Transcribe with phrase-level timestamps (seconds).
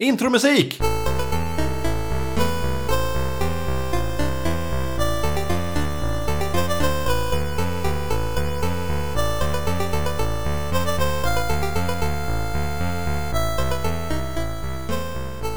[0.00, 0.78] Intromusik!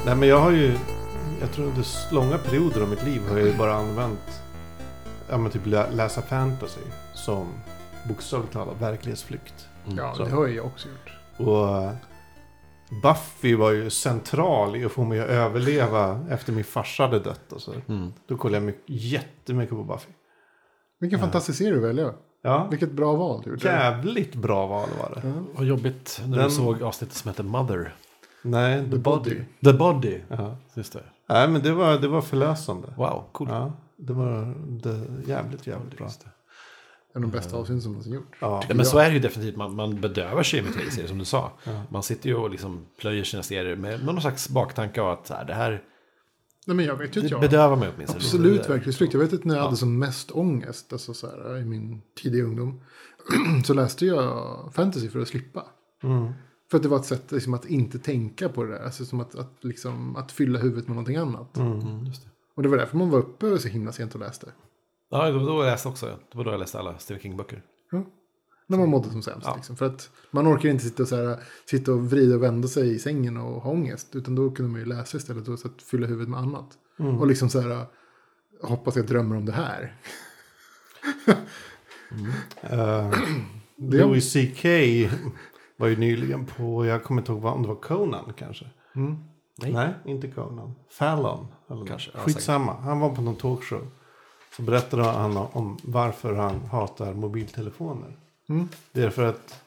[0.06, 0.78] Nej men jag har ju,
[1.42, 4.42] jag tror under långa perioder av mitt liv har jag ju bara använt,
[5.30, 6.82] ja men typ lä- läsa fantasy
[7.14, 7.48] som
[8.08, 9.68] bokstavligt talat verklighetsflykt.
[9.98, 10.24] Ja, så.
[10.24, 11.12] det har jag också gjort.
[11.48, 11.92] Och eh,
[13.04, 17.52] Buffy var ju central i att få mig att överleva efter min farsa hade dött
[17.54, 17.74] och så.
[17.88, 18.14] Mm.
[18.28, 20.10] Då kollade jag mycket, jättemycket på Buffy.
[21.00, 22.14] Vilken fantastisk serie du väljer.
[22.44, 23.68] Ja, Vilket bra val du gjorde.
[23.68, 25.28] jävligt bra val var det.
[25.28, 25.34] Ja.
[25.56, 27.96] Vad jobbigt när Den- du såg avsnittet som heter Mother.
[28.44, 29.38] Nej, The Body.
[29.64, 30.20] The Body.
[30.28, 30.56] Ja.
[30.74, 31.04] Just det.
[31.30, 32.88] Nej, men det var, det var förlösande.
[32.98, 33.50] Wow, coolt.
[33.52, 36.10] Ja, det var det, jävligt, jävligt bra.
[37.16, 38.36] En av de bästa avsnitt som någonsin gjort.
[38.40, 38.64] Ja.
[38.76, 39.56] Men så är det ju definitivt.
[39.56, 41.52] Man, man bedövar sig med tv-serier som du sa.
[41.64, 41.84] Ja.
[41.90, 45.28] Man sitter ju och liksom plöjer sina serier med, med någon slags baktanke av att
[45.28, 45.84] så här, det här
[46.68, 47.42] Nej, men jag vet ju det inte jag.
[47.42, 48.18] bedövar mig åtminstone.
[48.18, 49.14] Absolut verklighetsflykt.
[49.14, 49.66] Jag vet att när jag Ja.
[49.66, 52.82] hade som mest ångest, alltså så här, i min tidiga ungdom,
[53.66, 55.66] så läste jag fantasy för att slippa.
[56.04, 56.32] Mm.
[56.72, 58.84] För att det var ett sätt liksom, att inte tänka på det där.
[58.84, 61.58] Alltså som att, att, liksom, att fylla huvudet med någonting annat.
[61.58, 62.30] Mm, just det.
[62.56, 64.48] Och det var därför man var uppe så himla sent och läste.
[65.12, 66.06] Ja, det var då jag läste också.
[66.32, 67.62] Det var då jag läste alla Stephen King-böcker.
[68.68, 69.48] När man mådde som sämst.
[69.48, 69.56] Ja.
[69.56, 69.76] Liksom.
[69.76, 72.96] För att man orkar inte sitta och, så här, sitta och vrida och vända sig
[72.96, 74.16] i sängen och ha ångest.
[74.16, 76.70] Utan då kunde man ju läsa istället och så att fylla huvudet med annat.
[77.00, 77.20] Mm.
[77.20, 77.86] Och liksom så här,
[78.62, 79.96] hoppas jag drömmer om det här.
[82.74, 83.14] Uh,
[83.76, 84.66] Det- Louis CK
[85.78, 88.66] var ju nyligen på, jag kommer inte ihåg vad, om det var Conan kanske.
[88.96, 89.16] Mm.
[89.58, 89.94] Nej.
[90.06, 90.74] inte Conan.
[90.90, 91.48] Fallon.
[91.70, 92.74] Eller Kanske, ja, Skitsamma.
[92.74, 93.88] Han var på någon talkshow.
[94.56, 98.18] Så berättade han om varför han hatar mobiltelefoner.
[98.50, 98.70] Mm.
[98.92, 99.62] Det är för att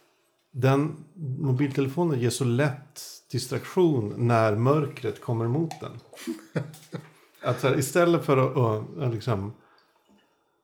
[0.50, 0.96] den
[1.38, 6.00] mobiltelefonen ger så lätt distraktion när mörkret kommer mot den.
[7.42, 9.52] att här, istället för att, att, att liksom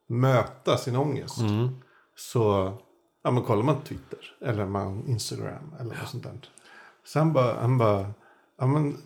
[0.07, 1.69] möta sin ångest Mm.
[2.15, 2.73] så
[3.23, 6.49] ja, men kollar man Twitter eller man Instagram eller något sånt där.
[7.05, 8.13] Så han bara, han bara
[8.57, 8.97] ja, men,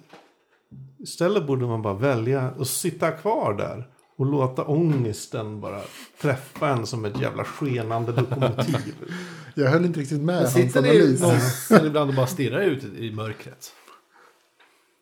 [0.98, 5.82] istället borde man bara välja att sitta kvar där och låta ångesten bara
[6.22, 8.96] träffa en som ett jävla skenande lokomotiv.
[9.56, 11.22] Jag höll inte riktigt med hans sitter analys.
[11.22, 13.74] någonstans ibland och bara stirrar ut i mörkret?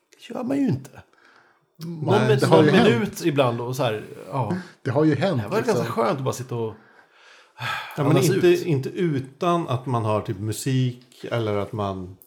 [0.10, 0.90] Det gör man ju inte.
[1.78, 2.90] Någon, Nej, min- det har någon ju hänt.
[2.90, 4.58] minut ibland och så här, ja.
[4.82, 5.42] Det har ju hänt.
[5.42, 5.76] Det var liksom.
[5.76, 6.74] ganska skönt att bara sitta och
[7.98, 8.66] Ja, men inte, ut.
[8.66, 12.18] inte utan att man har typ musik eller att man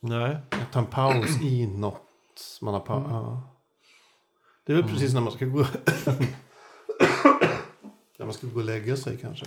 [0.00, 0.36] Nej.
[0.72, 2.02] tar en paus i något.
[2.62, 3.42] Man har pa- ja.
[4.68, 5.58] Det är väl precis när man ska gå...
[8.18, 9.46] när man ska gå och lägga sig kanske.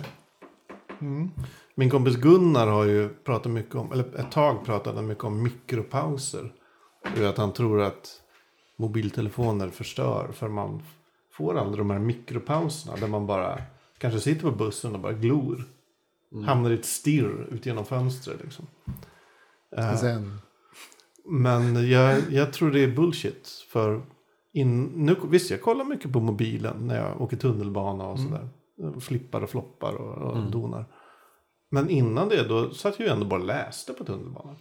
[1.00, 1.30] Mm.
[1.74, 5.42] Min kompis Gunnar har ju pratat mycket om, eller ett tag pratade han mycket om
[5.42, 6.52] mikropauser.
[7.18, 8.22] Och att han tror att
[8.76, 10.82] mobiltelefoner förstör för man
[11.30, 13.62] får aldrig de här mikropauserna där man bara
[13.98, 15.64] kanske sitter på bussen och bara glor.
[16.44, 18.66] Hamnar i ett stirr ut genom fönstret liksom.
[19.76, 20.38] Eh, Sen.
[21.24, 23.48] men jag, jag tror det är bullshit.
[23.68, 24.02] För
[24.52, 28.48] in, nu, visst, jag kollar mycket på mobilen när jag åker tunnelbana och sådär.
[29.00, 30.84] Flippar och floppar och, och donar.
[31.70, 34.56] Men innan det då satt jag ju ändå bara och läste på tunnelbanan.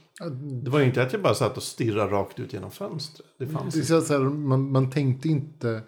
[0.63, 3.27] Det var ju inte att jag bara satt och stirrade rakt ut genom fönstret.
[3.39, 4.07] Det fanns Det är inte.
[4.07, 5.81] så här, man, man tänkte inte...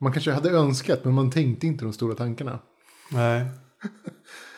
[0.00, 2.58] Man kanske hade önskat, men man tänkte inte de stora tankarna.
[3.12, 3.46] Nej,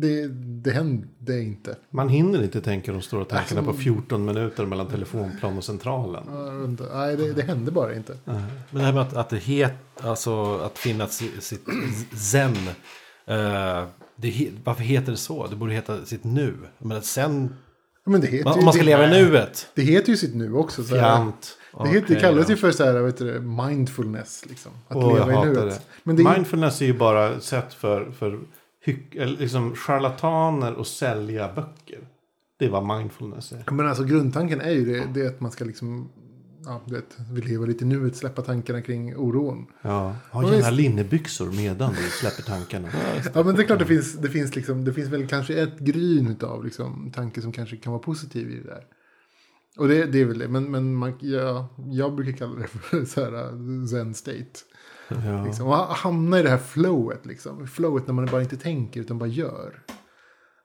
[0.00, 0.28] Det,
[0.62, 1.76] det hände inte.
[1.90, 6.24] man hinner inte tänka de stora tankarna på 14 minuter mellan telefonplan och centralen.
[6.92, 8.16] Nej, det, det hände bara inte.
[8.24, 8.42] Nej.
[8.70, 11.64] Men det här med att, att det het, alltså att finna si- sitt
[12.16, 12.56] zen.
[13.26, 13.84] eh,
[14.16, 15.46] det, varför heter det så?
[15.46, 16.54] Det borde heta sitt nu.
[16.78, 17.54] Men sen,
[18.08, 19.68] Ja, Men det heter ju, om man ska det, leva i nuet.
[19.74, 20.84] Det heter ju sitt nu också.
[20.84, 21.32] Så här,
[21.84, 24.44] det, heter, det kallas ju för så här, vet du, mindfulness.
[24.48, 24.72] Liksom.
[24.88, 25.70] Att jag leva i nuet.
[25.70, 25.80] det.
[26.02, 28.40] Men det Mindfulness är ju bara sätt för, för
[28.80, 32.08] hyck, liksom charlataner att sälja böcker.
[32.58, 33.72] Det är vad mindfulness är.
[33.72, 36.10] men alltså grundtanken är ju det, det är att man ska liksom...
[36.64, 39.66] Ja, du vet, vi lever lite nuet, släppa tankarna kring oron.
[39.82, 40.72] Ja, ha gärna visst.
[40.72, 42.88] linnebyxor medan du släpper tankarna.
[43.34, 45.78] Ja, men det är klart det finns, det finns, liksom, det finns väl kanske ett
[45.78, 48.84] gryn av liksom, tanke som kanske kan vara positiv i det där.
[49.78, 53.04] Och det, det är väl det, men, men man, ja, jag brukar kalla det för
[53.04, 54.60] så här, zen state.
[55.08, 55.44] Ja.
[55.44, 55.66] Liksom.
[55.66, 57.66] Och ha- hamna i det här flowet, liksom.
[57.66, 59.82] flowet när man bara inte tänker utan bara gör.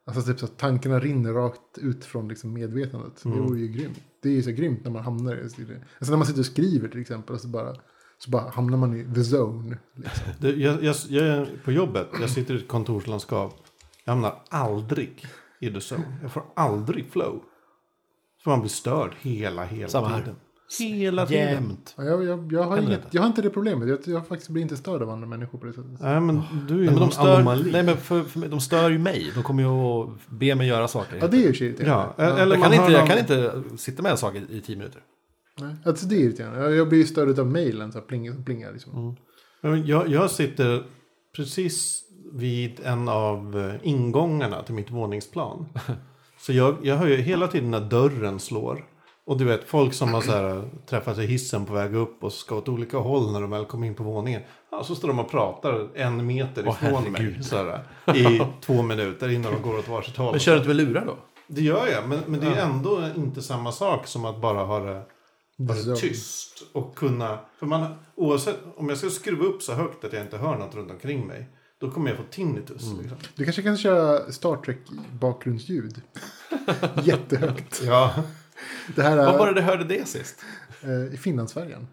[0.06, 3.24] Alltså typ så att tankarna rinner rakt ut från liksom, medvetandet.
[3.24, 4.00] Det vore ju grymt.
[4.22, 5.82] Det är ju så grymt när man hamnar i det.
[6.00, 7.36] Alltså när man sitter och skriver till exempel.
[7.36, 7.76] Och så bara,
[8.18, 9.78] så bara hamnar man i the zone.
[9.96, 10.24] Liksom.
[10.40, 13.56] Det, jag, jag, jag är på jobbet, jag sitter i ett kontorslandskap.
[14.04, 15.26] Jag hamnar aldrig
[15.60, 16.18] i the zone.
[16.22, 17.44] Jag får aldrig flow.
[18.44, 20.36] För man blir störd hela, hela Samma här.
[20.80, 21.54] Hela tiden.
[21.54, 21.94] Jämt.
[21.98, 23.18] Ja, Jag, jag, jag, har Händer inget, inte.
[23.18, 23.90] jag har inte det problemet.
[23.90, 25.92] Jag, jag faktiskt blir inte störd av andra människor på det sättet.
[26.00, 27.72] Nej, men du är ju Nej, men de stör, anomali.
[27.72, 29.32] nej, men för, för, mig- de stör ju mig.
[29.36, 31.18] De kommer ju att be mig göra saker.
[31.22, 32.14] Ja, det är ju irriterande.
[32.18, 34.62] Ja, eller jag, kan inte, jag någon- kan inte sitta med en sak i, i
[34.62, 35.02] tio minuter.
[35.62, 36.60] Nej, Alltså, det är irriterande.
[36.60, 38.34] Jag, jag blir ju störd av mejlen som plingar.
[38.34, 38.94] Som plingar liksom.
[38.98, 39.16] Mm.
[39.62, 40.84] Ja, Jag, jag sitter
[41.36, 42.04] precis
[42.34, 45.66] vid en av eh, ingångarna till mitt våningsplan.
[46.40, 48.86] Så jag, jag hör ju hela tiden när dörren slår.
[49.26, 52.34] Och du vet, folk som har så här, träffats i hissen på väg upp och
[52.34, 54.42] ska åt olika håll när de väl kommer in på våningen.
[54.72, 57.84] Ja, så står de och pratar en meter Åh, ifrån mig så här,
[58.16, 60.32] i två minuter innan de går åt varsitt håll.
[60.32, 61.18] Men kör du inte med lurar då?
[61.48, 64.80] Det gör jag, men, men det är ändå inte samma sak som att bara ha
[64.80, 65.04] det,
[65.68, 66.64] ha det tyst.
[66.74, 70.38] Och kunna, för man, oavsett, om jag ska skruva upp så högt att jag inte
[70.38, 71.50] hör något runt omkring mig.
[71.80, 72.84] Då kommer jag få tinnitus.
[72.84, 73.02] Mm.
[73.02, 73.18] Liksom.
[73.36, 74.78] Du kanske kan köra Star Trek
[75.20, 76.02] bakgrundsljud.
[77.04, 77.82] Jättehögt.
[77.84, 78.14] Ja,
[78.96, 80.36] Det här Var var det du hörde det sist?
[80.84, 81.88] eh, i Finlandsfärjan.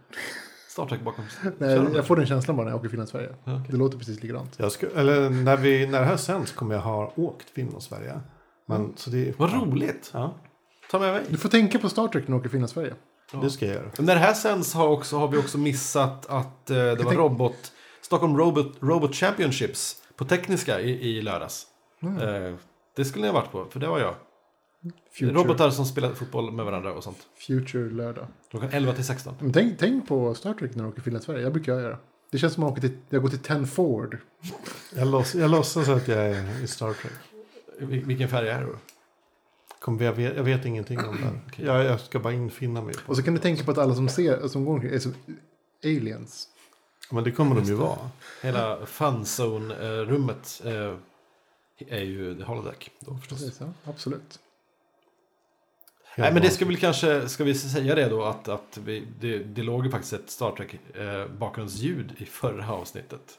[0.69, 1.25] Star Trek bakom.
[1.59, 3.29] Nej, jag får den känslan bara när jag åker Finlandsfärja.
[3.43, 3.61] okej.
[3.71, 4.55] Det låter precis likadant.
[4.59, 7.47] jag ska, eller när, vi, när det här sänds kommer jag ha åkt.
[8.67, 10.11] Men, så det, Vad roligt.
[10.15, 10.35] Ja,
[10.91, 11.23] Ta med mig.
[11.29, 12.95] Du får tänka på Star Trek när du åker Finlandsfärja.
[13.43, 13.91] det ska jag göra.
[13.99, 17.17] När det här sänds har, också, har vi också missat att eh, det var tänk-
[17.17, 21.67] robot, Stockholm Robot, Robot Championships på tekniska i, i lördags.
[22.03, 22.55] Eh,
[22.97, 24.15] det skulle ni ha varit på, för det var jag.
[25.13, 27.27] Future, Robotar som spelar fotboll med varandra och sånt.
[27.39, 28.27] Future lördag.
[28.51, 29.35] Klockan 11 till 16.
[29.41, 31.41] Men tänk, tänk på Star Trek när du åker Finlandsfärja.
[31.41, 31.99] Jag brukar göra.
[32.31, 34.19] Det känns som att jag, åker till, jag går till Ten Ford.
[34.97, 37.13] Jag, låts, jag låtsas att jag är i Star Trek.
[37.81, 38.77] Vil- Vilken färg är det då?
[39.81, 41.17] Kommer, jag, vet, jag vet ingenting om
[41.57, 41.63] det.
[41.65, 42.95] Jag, jag ska bara infinna mig.
[43.07, 45.15] Och så kan du tänka på att alla som ser, som går omkring är som
[45.85, 46.49] aliens.
[47.11, 48.11] Men det kommer de ju vara.
[48.43, 50.95] Hela funzone-rummet eh,
[51.89, 52.91] är ju The Holodeck.
[53.01, 53.39] Då förstås.
[53.39, 54.39] Precis, ja, absolut.
[56.17, 59.39] Nej men det ska vi kanske, ska vi säga det då att, att vi, det,
[59.39, 63.39] det låg ju faktiskt ett Star Trek eh, bakgrundsljud i förra avsnittet.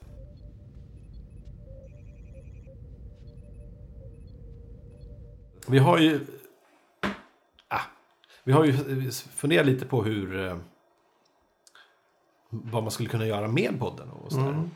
[5.67, 6.19] Vi har ju...
[7.67, 7.81] Ah,
[8.43, 8.73] vi har ju
[9.11, 10.47] funderat lite på hur...
[10.47, 10.57] Eh,
[12.49, 14.69] vad man skulle kunna göra med podden och sådär.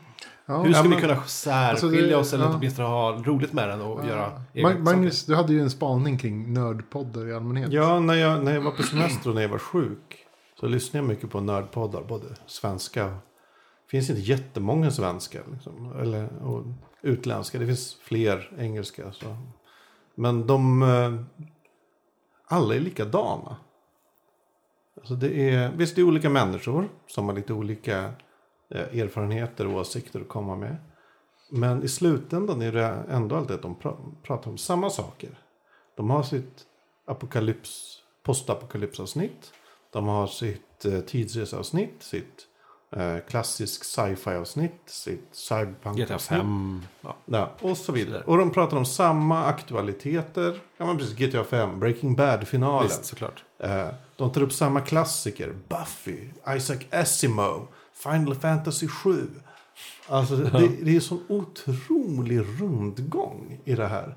[0.46, 2.54] Ja, Hur ska Ja, vi kunna särskilja Alltså, det- oss eller ja.
[2.56, 6.18] åtminstone ha roligt med den och göra egna Mag- Magnus, du hade ju en spaning
[6.18, 7.72] kring nördpoddar i allmänhet.
[7.72, 10.16] Ja, när jag, när jag var på semester och när jag var sjuk.
[10.60, 12.02] Så lyssnade jag mycket på nördpoddar.
[12.02, 13.04] Både svenska.
[13.06, 15.38] Det finns inte jättemånga svenska.
[15.52, 16.64] Liksom, eller och
[17.02, 17.58] utländska.
[17.58, 19.12] Det finns fler engelska.
[19.12, 19.36] Så.
[20.14, 20.82] Men de...
[20.82, 21.14] eh,
[22.48, 23.56] Alla är likadana.
[24.96, 28.10] Alltså det är, visst, det är olika människor som har lite olika
[28.70, 30.76] erfarenheter och åsikter att komma med.
[31.50, 35.38] Men i slutändan är det ändå alltid att de pra- pratar om samma saker.
[35.96, 36.62] De har sitt
[37.06, 39.52] apokalyps, postapokalypsavsnitt.
[39.92, 42.46] De har sitt eh, tidsreseavsnitt, sitt
[42.96, 46.20] eh, klassisk sci-fi-avsnitt, sitt GTA cyberpunk-avsnitt.
[46.40, 46.82] 5.
[47.00, 47.16] Ja.
[47.24, 48.22] Ja, och så vidare.
[48.26, 50.60] Och de pratar om samma aktualiteter.
[50.76, 51.16] Ja, men precis.
[51.16, 52.82] GTA 5, Breaking Bad-finalen.
[52.88, 53.44] Visst, såklart.
[53.58, 55.54] Eh, de tar upp samma klassiker.
[55.68, 57.66] Buffy, Isaac Asimov,
[58.02, 59.26] Final Fantasy 7.
[60.08, 64.16] Alltså det, det är sån otrolig rundgång i det här.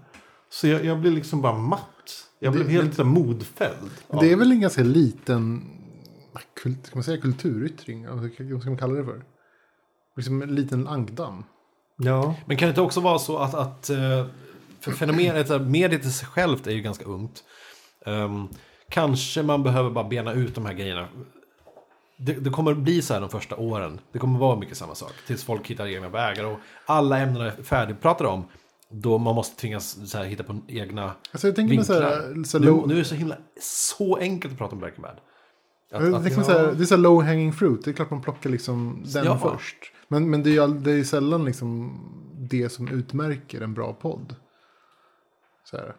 [0.49, 2.27] Så jag, jag blir liksom bara matt.
[2.39, 3.89] Jag blev Det- helt så modfälld.
[4.19, 5.69] Det är väl en ganska liten
[6.63, 8.03] kult, ska man säga, kulturyttring?
[8.03, 9.23] Eller Vad ska man kalla det för?
[10.15, 11.43] Liksom en liten ankdamm.
[11.97, 14.25] Ja, Men kan det inte också vara så att, att eh,
[14.79, 17.43] för fenomenet, mediet i sig självt är ju ganska ungt.
[18.05, 18.47] Ehm,
[18.89, 21.07] kanske man behöver bara bena ut de här grejerna.
[22.21, 23.99] Det, det kommer bli så här de första åren.
[24.11, 25.13] Det kommer vara mycket samma sak.
[25.27, 28.43] Tills folk hittar egna vägar och alla ämnen är färdigpratade om.
[28.91, 32.21] Då man måste tvingas så här, hitta på egna Alltså jag tänker mig så här,
[32.27, 32.43] vinklar.
[32.43, 35.11] så Nu, nu är det så himla så enkelt att prata om Breaking Bad.
[35.11, 37.85] Att- jag att- så här, det är så low hanging fruit.
[37.85, 39.37] Det är klart man plockar liksom den Ja.
[39.39, 39.77] först.
[40.07, 41.99] Men, men det är det är sällan liksom
[42.49, 44.35] det som utmärker en bra podd.
[45.63, 45.95] Så här.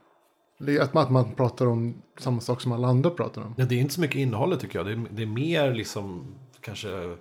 [0.62, 3.54] Det att man, att man pratar om samma sak som alla andra pratar om.
[3.58, 4.86] Ja, det är inte så mycket innehållet tycker jag.
[4.86, 7.16] Det är, det är mer liksom kanske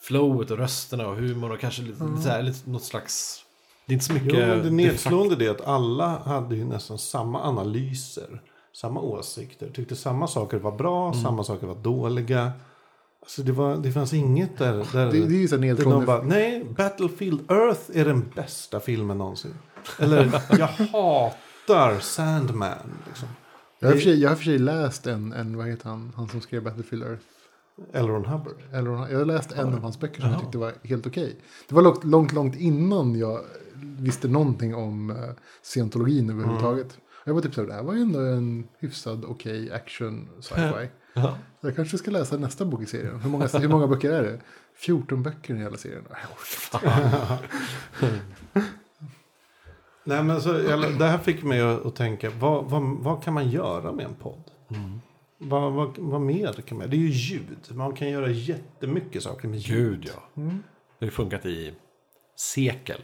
[0.00, 3.44] flowet och rösterna och humor och kanske lite, lite så här, lite, något slags...
[3.86, 4.32] Det är inte så mycket...
[4.32, 8.42] jo, det de nedslående är att alla hade ju nästan samma analyser.
[8.72, 9.70] Samma åsikter.
[9.70, 12.52] Tyckte samma saker var bra, samma saker var dåliga.
[13.22, 14.86] Alltså det, var, det fanns inget där.
[14.92, 16.06] där Det, det är ju så nedslående.
[16.06, 19.54] bara, nej, Battlefield Earth är den bästa filmen någonsin.
[19.98, 21.47] Eller, jag hatar
[22.00, 22.98] Sandman.
[23.06, 23.28] Liksom.
[23.78, 26.28] Jag har för sig, jag har för sig läst en, en, vad heter han, han
[26.28, 27.22] som skrev Battlefield Earth.
[27.92, 28.56] Eller Ron Hubbard.
[28.72, 31.36] Eller, jag har läst en av hans böcker som jag tyckte var helt okej.
[31.68, 33.40] Det var långt, långt, långt innan jag
[33.98, 35.30] visste någonting om uh,
[35.62, 36.98] scientologin överhuvudtaget.
[37.24, 40.88] Jag var typ så här, det här var ju ändå en hyfsad okej action sci-fi.
[41.14, 41.38] Ja.
[41.60, 43.20] Jag kanske ska läsa nästa bok i serien.
[43.20, 44.40] Hur många, hur många böcker är det?
[44.74, 46.04] 14 böcker i hela serien.
[50.08, 53.50] Nej, men så, jag, det här fick mig att, tänka, vad, vad, vad kan man
[53.50, 54.50] göra med en podd?
[55.38, 57.58] Vad, vad, vad mer kan man Det är ju ljud.
[57.70, 60.00] Man kan göra jättemycket saker med ljud.
[60.00, 60.42] Gud ja.
[60.98, 61.74] Det har funkat i
[62.36, 63.00] sekel.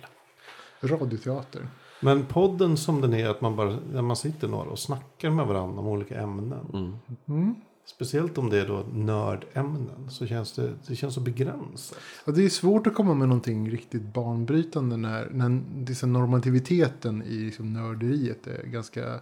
[0.81, 1.69] Radioteater.
[2.01, 5.47] Men podden som den är, att man bara, när man sitter några och snackar med
[5.47, 6.99] varandra om olika ämnen.
[7.27, 7.55] Mm.
[7.87, 11.99] Speciellt om det är då nördämnen så känns det, det känns så begränsat.
[12.25, 17.37] Och det är svårt att komma med någonting riktigt banbrytande när, när liksom normativiteten i
[17.39, 19.21] liksom nörderiet är ganska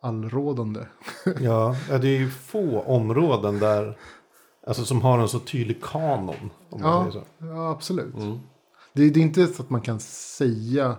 [0.00, 0.80] allrådande.
[1.40, 3.98] Ja, ja, det är ju få områden där,
[4.66, 6.50] alltså som har en så tydlig kanon.
[6.70, 7.46] Om man Ja, säger så.
[7.46, 8.14] ja absolut.
[8.92, 10.96] Det, det är inte så att man kan säga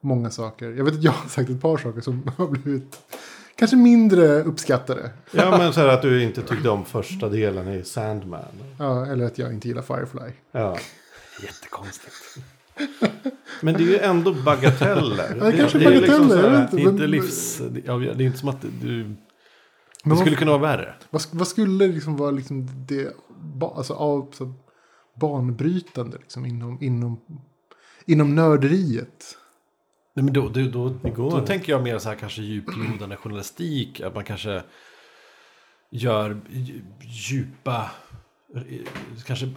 [0.00, 0.70] många saker.
[0.70, 2.98] Jag vet att jag har sagt ett par saker som har blivit
[3.60, 5.10] kanske mindre uppskattade.
[5.32, 8.42] Ja, men så här att du inte tyckte om första delen i Sandman.
[8.78, 10.32] Ja, eller att jag inte gillar Firefly.
[10.52, 10.78] Ja.
[11.42, 12.14] Jättekonstigt.
[13.62, 15.36] Men det är ju ändå bagateller.
[15.38, 17.60] Ja, det kanske är liksom bagateller, så här- jag vet Det är inte Men- livs...
[17.84, 19.04] Ja, det är inte som att du...
[19.04, 19.16] Men
[20.04, 20.94] Det vad, skulle kunna vara värre.
[21.10, 23.12] vad, vad skulle liksom vara liksom det
[23.76, 24.52] alltså, av, så,
[25.20, 27.20] banbrytande liksom, inom, inom,
[28.06, 29.36] inom nörderiet?
[30.14, 34.00] Nej, men då, då, då, då tänker jag mer så här kanske djuplodande journalistik.
[34.00, 34.62] Att man kanske
[35.90, 37.90] gör dj- djupa...
[38.54, 38.62] eh,
[39.26, 39.48] Kanske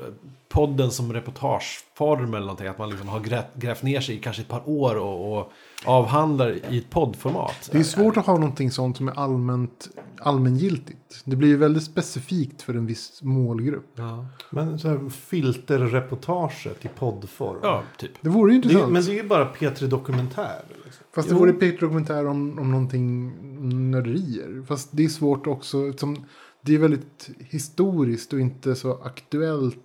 [0.49, 2.67] podden som reportageform eller någonting.
[2.67, 5.51] Att man liksom har grävt, grävt ner sig i kanske ett par år och, och
[5.85, 7.69] avhandlar i ett poddformat.
[7.71, 11.21] Det är svårt att ha någonting sånt som är allmänt, allmängiltigt.
[11.25, 13.87] Det blir ju väldigt specifikt för en viss målgrupp.
[13.95, 17.59] Ja, Men så här filterreportaget i poddform.
[17.63, 18.11] ja typ.
[18.21, 18.93] Det vore ju Det, är- intressant.
[18.93, 20.61] men det är ju bara P3 Dokumentär.
[20.85, 21.05] Liksom.
[21.15, 21.39] Fast det Jo.
[21.39, 23.33] vore Peter dokumentär om, om någonting
[23.91, 24.63] nörderier.
[24.67, 25.93] Fast det är svårt också.
[25.97, 26.25] Som,
[26.65, 29.77] det är väldigt historiskt och inte så aktuellt.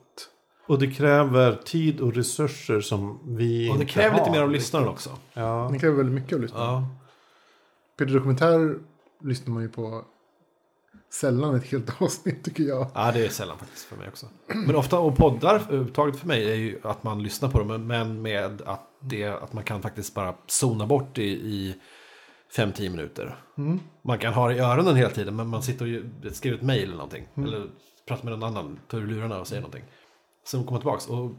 [0.67, 4.37] Och det kräver tid och resurser som vi Och det inte kräver lite har.
[4.37, 5.11] mer av lyssnaren också.
[5.33, 5.69] Ja.
[5.73, 6.59] Det kräver väldigt mycket att lyssna.
[6.59, 6.89] Ja.
[7.99, 8.79] Peter dokumentär
[9.25, 10.05] lyssnar man ju på
[11.13, 12.87] sällan ett helt avsnitt tycker jag.
[12.95, 14.27] ja, det är sällan faktiskt för mig också.
[14.47, 17.87] Men ofta, och poddar överhuvudtaget för mig är ju att man lyssnar på dem.
[17.87, 21.75] Men med att, det, att man kan faktiskt bara zona bort i, i
[22.57, 23.37] 5-10 minuter.
[24.03, 26.83] Man kan ha det i öronen hela tiden, men man sitter och skriver ett mejl
[26.83, 27.29] eller någonting.
[27.35, 27.67] Eller
[28.09, 29.85] pratar med någon annan, tar ur lurarna och säger någonting.
[30.47, 31.13] Sen kommer tillbaka.
[31.13, 31.31] Och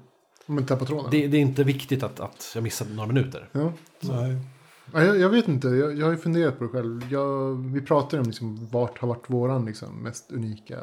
[0.45, 1.11] man tappar tråden.
[1.11, 3.49] det, det är inte viktigt att, att jag missar några minuter.
[3.51, 3.73] Ja.
[4.01, 4.37] Nej.
[4.93, 7.11] Ja, jag, jag vet inte, jag, jag har ju funderat på det själv.
[7.11, 10.77] Jag, vi pratar om liksom, vart har varit våran liksom, mest unika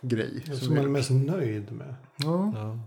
[0.00, 0.42] grej.
[0.46, 1.94] Som Som man är mest nöjd med.
[2.16, 2.52] ja.
[2.54, 2.78] Ja.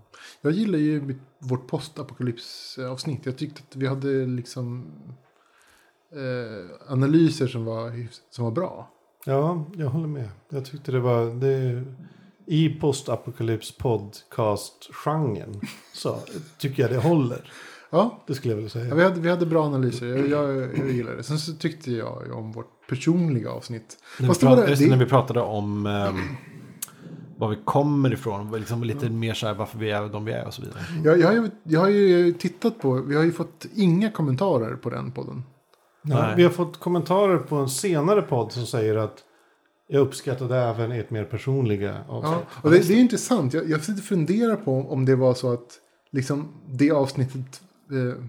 [0.42, 3.26] Jag gillar ju mitt, vårt postapokalypsavsnitt.
[3.26, 4.94] Jag tyckte att vi hade liksom
[6.12, 8.90] eh, analyser som var, som var bra.
[9.26, 10.30] Ja, jag håller med.
[10.50, 11.26] Jag tyckte det var...
[11.42, 11.84] Det,
[12.46, 15.62] I postapokalyps podcast-genren
[15.94, 16.20] så
[16.58, 17.52] tycker jag det håller.
[17.90, 18.96] Ja, Det skulle jag vilja ja säga.
[18.96, 20.06] vi, hade, vi hade bra analyser.
[20.08, 21.24] Jag, jag, jag gillar det.
[21.24, 23.98] Sen så tyckte jag ju om vårt personliga avsnitt.
[24.20, 26.16] När, vi pratade, det- det, när vi pratade om ehm,
[27.38, 28.52] var vi kommer ifrån.
[28.60, 30.80] Liksom lite mer så här varför vi är de vi är och så vidare.
[31.04, 34.76] Jag, jag, har ju, jag har ju tittat på, vi har ju fått inga kommentarer
[34.76, 35.44] på den podden.
[36.10, 36.34] Ja, Nej.
[36.38, 39.24] vi har fått kommentarer på en senare podd som säger att
[39.88, 42.48] jag uppskattade även ert mer personliga Ja, avsnitt.
[42.64, 43.54] och det, det är intressant.
[43.54, 45.80] Jag, jag sitter och funderar på om det var så att
[46.12, 47.62] liksom, det avsnittet...
[47.92, 48.24] Eh,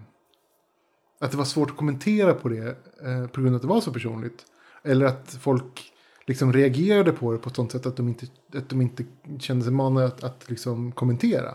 [1.21, 2.67] att det var svårt att kommentera på det
[3.05, 4.45] eh, på grund av att det var så personligt.
[4.85, 5.93] Eller att folk
[6.27, 9.05] liksom reagerade på det på ett sånt sätt att de inte, att de inte
[9.39, 11.55] kände sig manade att, att liksom kommentera.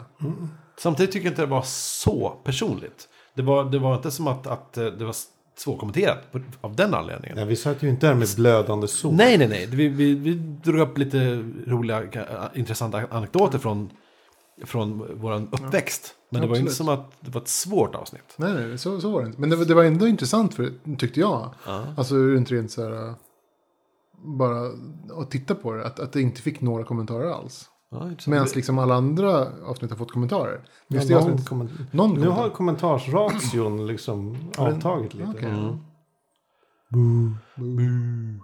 [0.77, 3.09] Samtidigt tycker jag inte det var så personligt.
[3.33, 5.15] Det var, det var inte som att, att eh, det var
[5.55, 7.37] svårkommenterat på- av den anledningen.
[7.37, 9.11] Ja, vi satt ju inte där med blödande sår.
[9.11, 9.65] Nej, nej, nej.
[9.65, 10.33] Vi, vi, vi
[10.63, 11.35] drog upp lite
[11.67, 12.03] roliga,
[12.53, 13.89] intressanta anekdoter från,
[14.65, 16.15] från vår uppväxt.
[16.29, 18.33] Men det var inte som att det var ett svårt avsnitt.
[18.37, 19.41] Nej, nej, så, så var det inte.
[19.41, 21.49] Men det, var- det var ändå intressant för tyckte jag.
[21.65, 21.85] Ja.
[21.97, 23.07] Alltså runt rent så här...
[23.07, 23.13] äh,
[24.25, 24.71] Bara
[25.21, 25.85] att titta på det.
[25.85, 27.69] Att, att det inte fick några kommentarer alls.
[27.93, 28.09] Ja.
[28.27, 30.61] Medan liksom alla andra avsnitt har fått kommentarer.
[30.87, 32.41] Ja, Just det någon avsnittet, komment- någon nu kommentar.
[32.41, 35.29] har kommentarsration liksom avtagit lite.
[35.29, 35.49] Okej.
[36.93, 38.39] Mm.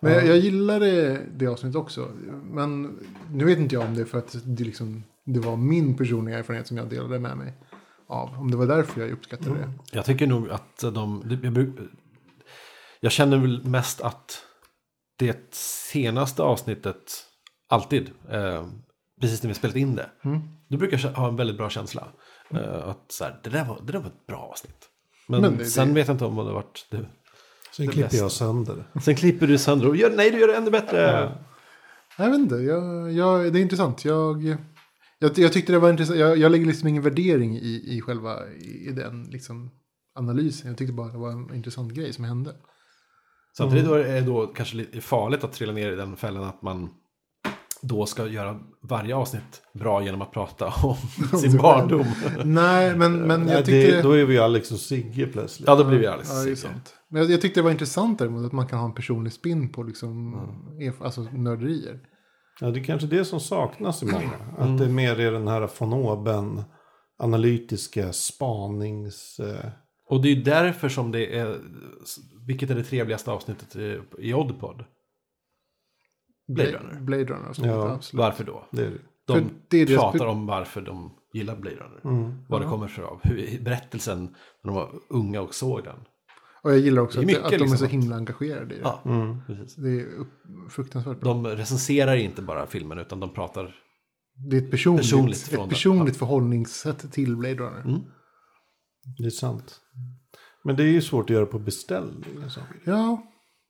[0.00, 2.08] Men jag, jag gillade det avsnittet också.
[2.44, 2.98] Men
[3.32, 6.38] nu vet inte jag om det är för att det, liksom, det var min personliga
[6.38, 7.54] erfarenhet som jag delade med mig
[8.06, 8.30] av.
[8.38, 9.70] Om det var därför jag uppskattade det.
[9.92, 11.22] Jag tycker nog att de...
[11.24, 11.72] det- Jag,
[13.00, 14.42] jag känner väl mest att
[15.18, 17.12] det senaste avsnittet
[17.72, 18.66] alltid, eh,
[19.20, 20.40] precis när vi spelat in det, Mm.
[20.68, 22.08] då brukar jag ha en väldigt bra känsla.
[22.50, 24.88] Eh, att så här, det, där var, det där var ett bra avsnitt.
[25.28, 26.96] Men, Men det- sen det- vet jag inte om det har varit det,
[27.76, 28.16] Sen Det klipper bästa.
[28.24, 28.84] jag sönder.
[29.02, 31.32] Sen klipper du sönder och gör, nej du gör det ännu bättre.
[32.18, 34.04] Jag vet inte, jag, jag, det är intressant.
[34.04, 34.42] Jag,
[35.18, 36.18] jag, jag tyckte det var intressant.
[36.18, 39.70] Jag, jag lägger liksom ingen värdering i, i själva i, den liksom,
[40.18, 40.68] analysen.
[40.68, 42.54] Jag tyckte bara det var en intressant grej som hände.
[43.56, 46.90] Samtidigt då är det då kanske farligt att trilla ner i den fällan att man
[47.82, 50.96] då ska göra varje avsnitt bra genom att prata om
[51.38, 52.06] sin barndom.
[52.44, 53.96] Nej, men, men jag tyckte...
[53.96, 55.68] det, då är vi Alex och Sigge plötsligt.
[55.68, 56.56] Ja, då blir vi Ja, det är säkra.
[56.56, 56.94] sant.
[57.08, 59.72] Men jag, jag tyckte det var intressant däremot att man kan ha en personlig spin
[59.72, 60.34] på liksom,
[60.80, 62.00] erf- alltså nörderier.
[62.60, 64.30] Ja, det är kanske det som saknas i många.
[64.58, 66.62] Att det mer är den här von oben
[67.18, 69.38] analytiska spanings...
[69.40, 69.70] Eh,
[70.08, 71.56] Och det är därför som det är,
[72.46, 74.84] vilket är det trevligaste avsnittet i- i Oddpod?
[76.54, 77.00] Blade Runner.
[77.00, 77.52] Blade Runner.
[77.52, 78.18] Så Ja, absolut.
[78.24, 78.68] Varför då?
[78.72, 78.92] det är,
[79.26, 82.00] De För det är pratar pu- om varför de gillar Blade Runner.
[82.04, 82.34] mm.
[82.48, 83.20] Vad det kommer sig av.
[83.22, 85.96] Hur, berättelsen när de var unga och såg den.
[86.62, 88.16] Och jag gillar också Det är att, mycket att de är liksom så att- himla
[88.16, 88.82] engagerade i det.
[88.84, 89.36] Ja, Mm.
[89.76, 90.06] Det är
[90.70, 91.32] fruktansvärt bra.
[91.34, 93.74] De recenserar inte bara filmen utan de pratar.
[94.50, 95.68] Det är ett personligt, Personligt ett det.
[95.68, 97.80] personligt förhållningssätt till Blade Runner.
[97.84, 98.00] Mm.
[99.18, 99.80] Det är sant.
[100.64, 102.44] Men det är ju svårt att göra på beställning.
[102.44, 102.60] och så.
[102.84, 103.22] Ja,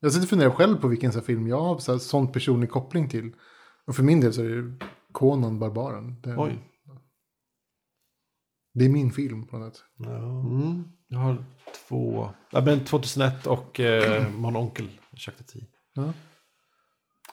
[0.02, 2.32] jag sitter och funderar själv på vilken så här film jag har så här, sån
[2.32, 3.32] personlig koppling till.
[3.86, 6.20] Och för min del så är det Conan Barbaren.
[6.22, 6.58] Det, Oj.
[8.74, 9.84] det är min film på något sätt.
[9.96, 10.40] Ja.
[10.40, 10.84] Mm.
[11.08, 11.44] Jag har
[11.88, 12.30] två.
[12.50, 14.88] Ja, men 2001 och eh, Mon Onkel.
[15.12, 15.66] Jacques Tati.
[15.94, 16.12] Ja.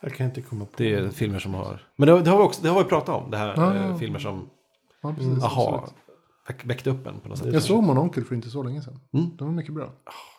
[0.01, 0.71] Jag kan inte komma på.
[0.77, 1.87] Det är filmer som har.
[1.95, 2.61] Men det, det har vi också.
[2.63, 3.31] Det har vi pratat om.
[3.31, 4.49] Det här Ja, eh, filmer som.
[5.01, 5.43] Ja, precis.
[5.43, 5.79] Aha.
[5.83, 6.08] absolut.
[6.49, 7.53] Väck, väckte upp en på något sätt.
[7.53, 8.99] Jag såg Mon Onkel för inte så länge sedan.
[9.13, 9.29] Mm.
[9.37, 9.93] De var mycket bra.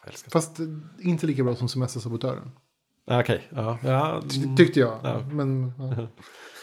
[0.05, 0.31] Det.
[0.33, 0.67] Fast eh,
[0.99, 2.51] inte lika bra som Semestersabotören.
[3.07, 3.49] Ah, Okej.
[3.51, 3.79] Ja.
[3.85, 4.23] ja.
[4.31, 4.57] Ty- mm.
[4.57, 4.99] Tyckte jag.
[5.03, 5.21] Ja.
[5.33, 6.07] Men, ja.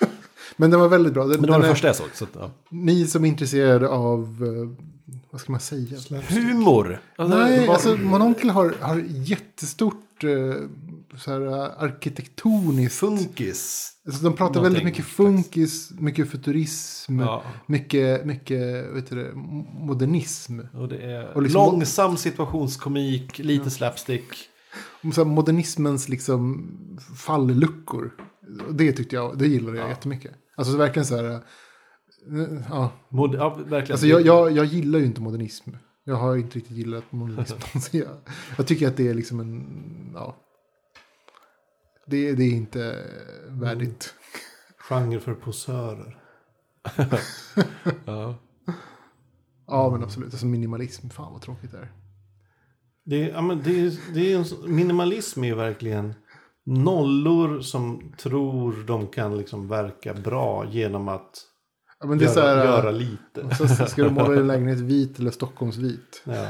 [0.57, 1.23] men den var väldigt bra.
[1.23, 2.07] Den, Men det var den första jag såg.
[2.13, 2.51] Så, ja.
[2.69, 4.83] Ni som är intresserade av, eh,
[5.31, 5.97] vad ska man säga?
[6.29, 7.01] Humor.
[7.15, 10.29] Alltså, Nej, var- alltså Mon Onkel har, har jättestort eh,
[11.17, 12.99] så här, eh, arkitektoniskt.
[12.99, 13.91] Funkis.
[14.05, 17.43] Alltså, de pratar Någonting väldigt mycket funkis, mycket futurism, Ja.
[17.67, 19.31] mycket, mycket vet du
[19.79, 20.59] modernism.
[20.73, 24.33] Och det är Och liksom- långsam situationskomik, lite slapstick.
[25.13, 26.67] Så här, modernismens liksom
[27.17, 28.11] falluckor.
[28.67, 30.31] Och Det tyckte jag, det gillade jag jättemycket.
[30.55, 32.91] Alltså så verkligen så här, eh, ja.
[33.09, 33.91] Mod, ja, verkligen.
[33.91, 35.69] Alltså jag, jag, jag gillar ju inte modernism.
[36.03, 37.97] Jag har inte riktigt gillat modernism.
[37.97, 38.07] Jag,
[38.57, 40.35] jag tycker att det är liksom en, ja.
[42.07, 43.03] Det, det är inte
[43.49, 44.13] värdigt.
[44.77, 46.17] Genre för posörer.
[48.05, 48.35] ja.
[49.67, 51.91] Ja men absolut, alltså minimalism, fan vad tråkigt det är.
[53.03, 56.13] Det är, ja, men det är, det är en, minimalism är ju verkligen
[56.65, 61.43] nollor som tror de kan liksom verka bra genom att
[61.99, 63.55] Ja, men det är göra, så här, göra lite.
[63.55, 66.23] så så ska du måla din lägenhet vit eller Stockholmsvit.
[66.23, 66.45] Ja.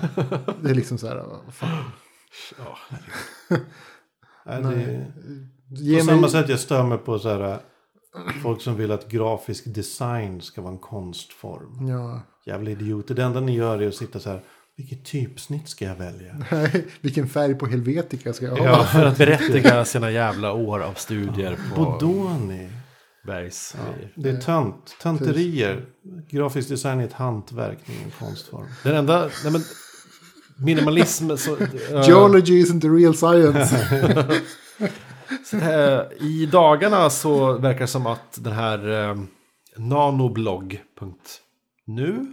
[0.61, 1.15] Det är liksom så här,
[1.45, 1.83] vad fan.
[2.57, 2.77] Ja.
[4.47, 5.05] Nej, Nej.
[5.67, 7.59] det, på mig, samma sätt jag stör mig på så här,
[8.43, 11.87] folk som vill att grafisk design ska vara en konstform.
[11.87, 13.15] Ja, Jävla idioter.
[13.15, 14.41] Det enda ni gör är att sitta så här.
[14.77, 16.45] Vilket typsnitt ska jag välja?
[16.51, 18.65] nej, vilken färg på Helvetica ska jag ha?
[18.65, 22.69] Ja, för att berättiga sina jävla år av studier på Bodoni.
[23.25, 23.75] Bergs.
[23.77, 24.95] Ja, det är tönt.
[25.01, 25.85] Tönterier.
[26.29, 28.67] Grafisk design är ett hantverk, det är en konstform.
[28.83, 29.61] Den enda, nej men,
[30.57, 31.37] minimalism.
[31.37, 31.67] Så, eh,
[32.07, 33.75] Geology isn't the real science.
[35.53, 39.15] eh, I dagarna så verkar det som att den här eh,
[39.77, 42.25] nanoblogg.nu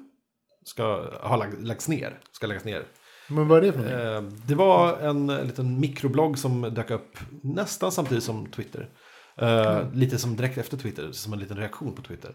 [0.64, 0.84] ska
[1.22, 2.18] ha lag, lagts ner.
[2.32, 2.82] Ska läggas ner.
[3.28, 4.40] Men vad är det för någonting?
[4.46, 8.88] Det var en liten mikroblogg som dök upp nästan samtidigt som Twitter.
[9.36, 12.34] Eh, Lite som direkt efter Twitter, som en liten reaktion på Twitter.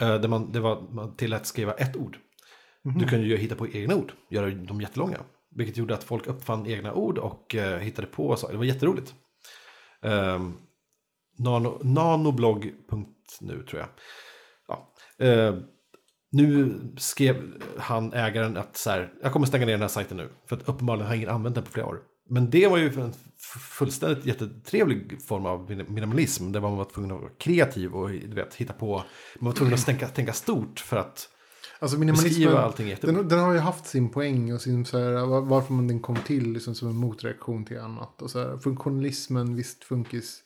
[0.00, 2.16] Eh, där man, det var, man tillät skriva ett ord.
[2.84, 5.18] Du kunde ju hitta på egna ord, göra dem jättelånga.
[5.56, 8.52] Vilket gjorde att folk uppfann egna ord och eh, hittade på saker.
[8.52, 9.14] Det var jätteroligt.
[10.02, 10.56] Um,
[11.38, 13.88] nano, nanoblogg.nu tror jag.
[14.68, 14.92] Ja.
[15.26, 15.54] Eh,
[16.32, 20.28] nu skrev han ägaren att så här, jag kommer stänga ner den här sajten nu.
[20.46, 22.00] För att uppenbarligen har ingen använt den på flera år.
[22.28, 23.12] Men det var ju en
[23.78, 26.52] fullständigt jättetrevlig form av min- minimalism.
[26.52, 28.96] Där man var tvungen att vara kreativ och du vet, hitta på.
[29.40, 31.28] Man var tvungen att tänka, tänka stort för att
[31.84, 33.16] Alltså minimalismen, allting jättebra.
[33.16, 36.00] den, den har ju haft sin poäng och sin så här, var- varför man den
[36.00, 38.22] kom till liksom, som en motreaktion till annat.
[38.22, 40.42] Och så här, funktionalismen, visst funkis,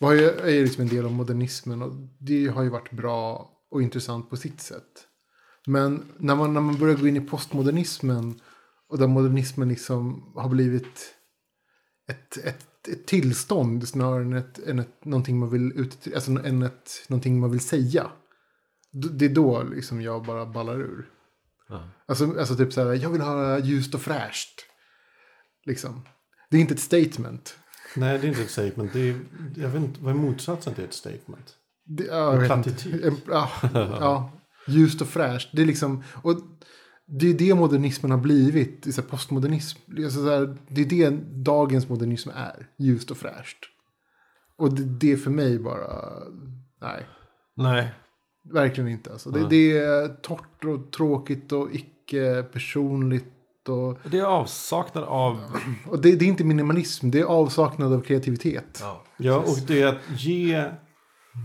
[0.00, 3.50] var ju, är ju liksom en del av modernismen och det har ju varit bra
[3.70, 5.06] och intressant på sitt sätt.
[5.66, 8.40] Men när man, när man börjar gå in i postmodernismen
[8.88, 11.14] och där modernismen liksom har blivit
[12.08, 16.62] ett, ett, ett tillstånd snarare än, ett, än ett, någonting man vill ut, alltså än
[16.62, 18.06] ett, någonting man vill säga.
[19.18, 21.08] Det är då liksom jag bara ballar ur.
[21.68, 21.88] Ja.
[22.06, 24.60] Alltså, alltså typ så här, jag vill ha ljust och fräscht.
[25.64, 26.02] Liksom.
[26.50, 27.56] Det är inte ett statement.
[27.96, 28.92] Nej, det är inte ett statement.
[28.92, 29.20] Det är,
[29.56, 31.54] jag vet inte, vad är motsatsen till ett statement?
[31.84, 32.46] Det, ja, inte.
[32.46, 33.04] Plattityd.
[33.04, 34.32] En- Ja, ja,
[34.66, 35.48] ljust och fräscht.
[35.52, 36.36] Det är liksom, och
[37.06, 38.94] det är det modernismen har blivit.
[38.94, 39.78] så här postmodernism.
[40.04, 41.10] Alltså så här, det är det
[41.44, 42.66] dagens modernism är.
[42.78, 43.58] Ljust och fräscht.
[44.56, 46.12] Och det, det är för mig bara,
[46.80, 47.06] nej.
[47.56, 47.92] Nej.
[48.52, 49.12] Verkligen inte.
[49.12, 49.30] Alltså.
[49.30, 53.68] Det, det är torrt och tråkigt och icke personligt.
[53.68, 55.40] Och, Det är avsaknad av...
[55.90, 58.78] och det, det är inte minimalism, det är avsaknad av kreativitet.
[58.80, 59.02] Ja.
[59.16, 60.64] Ja, och det är att ge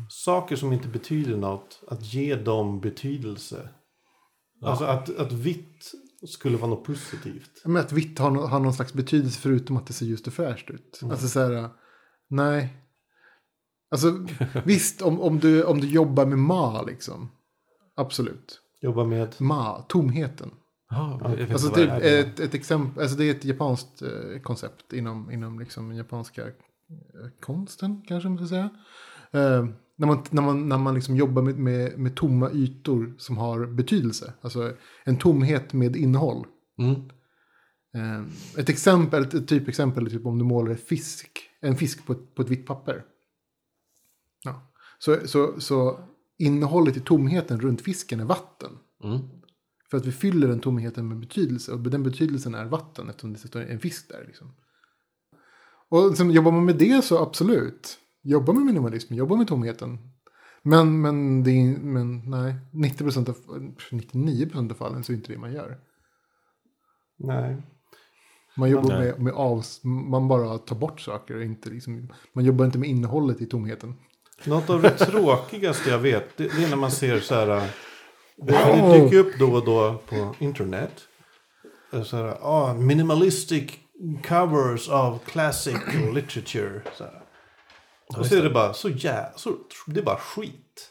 [0.10, 3.70] saker som inte betyder något, att ge dem betydelse.
[4.62, 5.92] Alltså att, att vitt
[6.28, 7.62] skulle vara något positivt.
[7.66, 10.70] Men att vitt har, har någon slags betydelse förutom att det ser just och fräscht
[10.70, 11.00] ut.
[11.04, 11.70] Alltså så här,
[12.30, 12.78] nej.
[13.92, 14.26] Alltså
[14.66, 17.30] visst, om, om, du, om du jobbar med ma liksom.
[17.96, 18.62] Absolut.
[18.82, 19.36] Jobba med...
[19.40, 20.52] Ma, tomheten.
[21.38, 22.20] Vet Alltså inte det är.
[22.20, 26.42] ett, ett exempel, alltså det är ett japanskt eh, koncept inom, inom liksom den japanska
[26.42, 26.52] eh,
[27.40, 28.70] konsten kanske man ska säga.
[29.32, 33.38] Eh, när man, när man, när man liksom jobbar med, med, med tomma ytor som
[33.38, 34.34] har betydelse.
[34.42, 34.74] Alltså
[35.04, 36.46] en tomhet med innehåll.
[36.80, 36.96] Mm.
[37.96, 38.26] Eh,
[38.58, 42.36] ett exempel, ett typexempel är typ om du målar en fisk, en fisk på ett,
[42.36, 43.04] på ett vitt papper.
[44.44, 44.72] Ja.
[45.00, 46.00] Så, så, så
[46.38, 48.72] innehållet i tomheten runt fisken är vatten.
[49.04, 49.20] Mm.
[49.90, 51.72] För att vi fyller den tomheten med betydelse.
[51.72, 54.24] Och den betydelsen är vatten eftersom det står en fisk där.
[54.28, 54.54] Liksom.
[55.90, 57.98] Och sen jobbar man med det så absolut.
[58.24, 59.98] Jobba med minimalism, jobba med tomheten.
[60.64, 63.38] Men, men, det är, men nej, 90% av,
[63.92, 65.80] 99% av fallen så är inte det man gör.
[67.18, 67.62] Nej.
[68.58, 69.00] Man jobbar Nej.
[69.00, 71.36] med, med avs, man bara tar bort saker.
[71.36, 73.94] Och inte liksom, man jobbar inte med innehållet i tomheten.
[74.44, 77.48] Något av det tråkigaste jag vet, det, det är när man ser så här...
[77.58, 77.64] äh,
[78.36, 80.92] Det, det dyker upp då och då på internet.
[81.94, 83.72] äh, Så här, ah, minimalistic
[84.28, 85.78] covers of classic
[86.14, 86.82] literature.
[86.98, 87.22] Så här.
[88.18, 89.26] Och så är det bara så jä...
[89.36, 89.54] Så,
[89.88, 90.90] det är bara skit.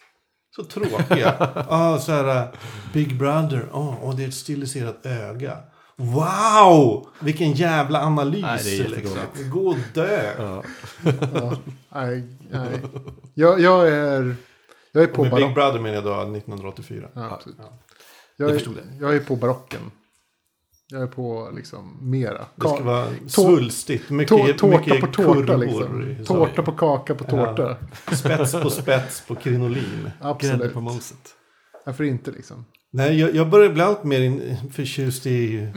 [0.57, 1.35] Så tråkiga.
[1.69, 2.49] ah, så här, äh,
[2.93, 5.59] Big Brother, oh, och det är ett stiliserat öga.
[6.01, 7.07] Wow!
[7.21, 8.43] Vilken jävla analys.
[8.43, 9.17] Nej, det är liksom.
[9.19, 9.53] jättegångt.
[9.53, 10.33] Gå och dö.
[10.39, 10.63] Ja.
[11.35, 11.57] Ja,
[11.89, 12.81] nej, nej.
[13.35, 14.37] Jag, jag är,
[14.93, 15.55] jag är på med Big.
[15.55, 17.09] Brother menar jag då 1984.
[17.15, 17.59] Ja, absolut.
[17.61, 17.79] Ja.
[18.37, 18.63] Jag, är,
[19.01, 19.81] jag är på barocken.
[20.93, 22.39] Jag är på liksom mera.
[22.55, 24.11] Det ska Ka- vara svulstigt.
[24.11, 25.57] Mycket, tå- tårta mycket på tårta kurvor
[26.07, 26.25] liksom.
[26.27, 27.47] Tårta på kaka på Ja.
[27.55, 27.77] tårta.
[28.17, 29.85] Spets på spets på krinolin.
[30.03, 30.73] Grädde Absolut.
[30.73, 31.35] på moset.
[31.87, 32.65] Varför inte liksom?
[32.93, 35.69] Nej, jag, jag börjar bli allt mer in, förtjust i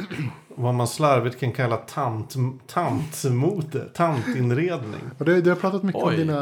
[0.48, 2.36] vad man slarvigt kan kalla tant,
[2.68, 5.02] tantmote, tantinredning.
[5.18, 6.14] Och det, det har pratat mycket Oj.
[6.14, 6.36] om dina,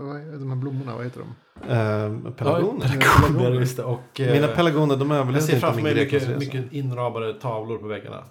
[0.00, 1.28] vad de här blommorna, vad heter de?
[1.72, 2.98] Eh, pelargoner.
[3.38, 3.84] Ja, just det.
[3.84, 7.34] Och, eh, Mina pelargoner, de Jag överlevde ser inte framför min mig mycket, mycket inramade
[7.34, 8.24] tavlor på väggarna.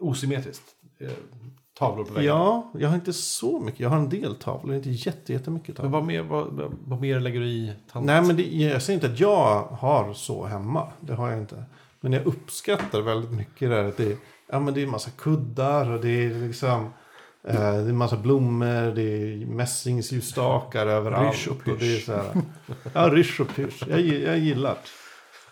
[0.00, 0.64] Osymmetriskt.
[1.78, 2.38] Tavlor på väggarna.
[2.38, 3.80] Ja, jag har inte så mycket.
[3.80, 5.90] Jag har en del tavlor, inte jätte, jättemycket Men tavlor.
[5.90, 8.06] vad mer, vad, vad mer lägger du i tant?
[8.06, 10.92] Nej, men det, jag säger inte att jag har så hemma.
[11.00, 11.64] Det har jag inte.
[12.00, 14.16] Men jag uppskattar väldigt mycket det här att det är,
[14.50, 16.84] ja, men det är en massa kuddar och det är liksom
[17.48, 21.34] eh, det är en massa blommor, det är mässingsljusstakar överallt.
[21.34, 22.08] Rysch och pysch.
[22.08, 22.42] är
[22.92, 23.84] ja, rysch och pysch.
[23.88, 24.90] Jag, jag gillar det.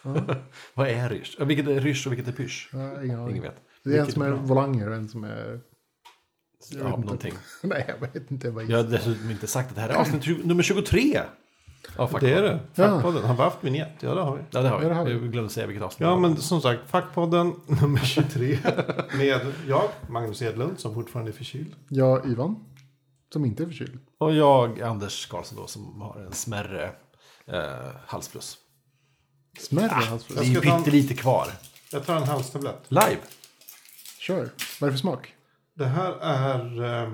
[0.75, 1.37] Vad är rysch?
[1.41, 2.71] Vilket är rysch och vilket är pysch?
[2.73, 3.55] Ja, ingen vet.
[3.85, 4.41] Det är en som är bra.
[4.41, 5.61] volanger och en som är...
[6.71, 7.01] Jag Ja, inte.
[7.01, 7.35] någonting.
[7.63, 8.51] Nej, jag vet inte.
[8.51, 11.21] Bara Jag har dessutom inte sagt att det här är avsnitt 20, nummer 23.
[11.97, 12.61] Ja, fuck Det är det.
[12.75, 12.85] Ja.
[12.89, 13.25] Fackpodden.
[13.25, 13.93] Har vi haft vignett?
[14.01, 14.43] Ja, det har vi.
[14.51, 14.85] Ja, det har vi.
[14.85, 15.13] Ja, det har vi.
[15.13, 18.59] Jag glömde säga vilket avsnitt Ja, det men som sagt, Fackpodden nummer 23.
[19.17, 21.75] Med jag, Magnus Edlund, som fortfarande är förkyld.
[21.89, 22.65] Jag, Ivan,
[23.33, 23.99] som inte är förkyld.
[24.19, 26.91] Och jag, Anders Karlsson då, som har en smärre
[27.47, 27.63] eh,
[28.07, 28.57] halsfluss.
[29.59, 30.39] Smärre Det halsfluss.
[30.41, 31.49] är ju en- pyttelite kvar.
[31.93, 32.81] Jag tar en halstablett.
[32.89, 33.19] Live.
[34.19, 34.37] Kör.
[34.81, 35.35] Vad är det för smak?
[35.83, 36.83] Det här är...
[37.05, 37.13] Eh,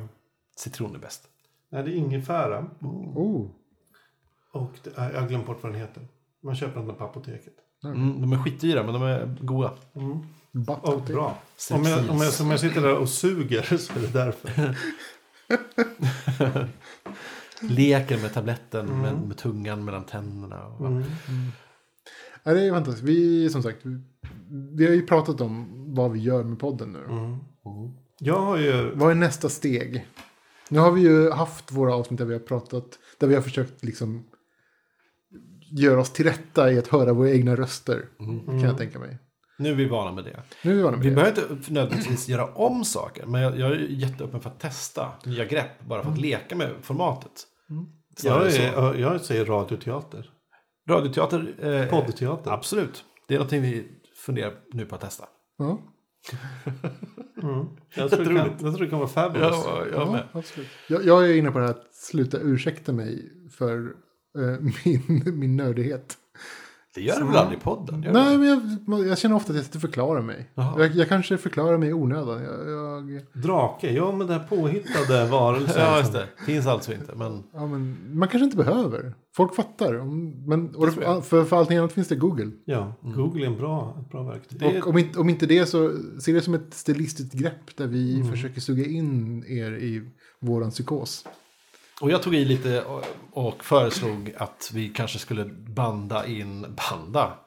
[0.57, 1.28] Citron är bäst.
[1.68, 2.66] nej, det är ingefära.
[2.81, 3.46] Oh.
[4.52, 6.09] Och det är, jag har glömt bort vad den heter.
[6.42, 7.52] Man köper den på apoteket.
[7.85, 9.72] Mm, de är skitdyra, men de är goda.
[10.52, 11.38] Butt Och bra.
[11.72, 14.76] Om jag, om, jag, om jag sitter där och suger så är det därför.
[17.68, 20.66] Leker med tabletten, med, med tungan mellan tänderna.
[20.66, 21.02] Och, Mm.
[22.44, 23.09] Nej, det är fantastiskt.
[23.09, 24.00] Vi, som sagt, vi,
[24.76, 26.98] vi har ju pratat om vad vi gör med podden nu.
[28.20, 28.35] Mm.
[28.35, 28.90] Jag har ju...
[28.94, 30.07] Vad är nästa steg?
[30.70, 33.85] Nu har vi ju haft våra avsnitt där vi har pratat, där vi har försökt
[33.85, 34.24] liksom
[35.70, 38.04] göra oss till rätta i att höra våra egna röster.
[38.46, 39.18] Kan jag tänka mig.
[39.59, 40.42] Nu är vi vana med det.
[40.62, 41.16] Nu är vi vana med Vi det.
[41.16, 45.44] behöver inte nödvändigtvis göra om saker, men jag, jag är jätteöppen för att testa nya
[45.44, 47.33] grepp, bara för att leka med formatet.
[48.16, 50.31] Snarare Jag, är, jag säger radioteater.
[50.88, 52.50] Radioteater, eh, Poddteater.
[52.50, 53.04] absolut.
[53.28, 53.88] Det är någonting vi
[54.24, 55.24] funderar nu på att testa.
[57.42, 57.66] Ja.
[57.94, 59.57] Jag tror, det kan, jag tror det kan vara fabulous.
[59.64, 60.01] Ja, jag.
[60.01, 60.68] Ja, absolut.
[60.88, 63.94] Jag, jag är inne på det här att sluta ursäkta mig för
[64.38, 66.14] eh, min, min nördighet.
[66.94, 68.03] Det gör du väl aldrig i podden?
[68.03, 68.48] Gör Nej, men
[68.87, 70.51] jag, jag känner ofta att jag inte förklarar mig.
[70.55, 72.42] Jag, jag kanske förklarar mig i onödan.
[72.42, 75.83] Jag, Drake, ja men det här påhittade varelsen.
[75.83, 76.29] Ja, just det.
[76.46, 77.14] Finns alltså inte.
[77.14, 79.14] Men ja, men, man kanske inte behöver.
[79.37, 79.92] Folk fattar.
[80.48, 81.24] Men, och jag.
[81.24, 82.51] för, för allting annat finns det Google.
[82.64, 84.61] Ja, Google är en bra, ett bra verktyg.
[84.61, 87.77] Det är, Och om inte, om inte det så ser det som ett stilistiskt grepp
[87.77, 91.24] där vi försöker suga in er i våran psykos.
[92.00, 92.84] Och jag tog i lite
[93.32, 97.38] och, föreslog att vi kanske skulle banda in banda.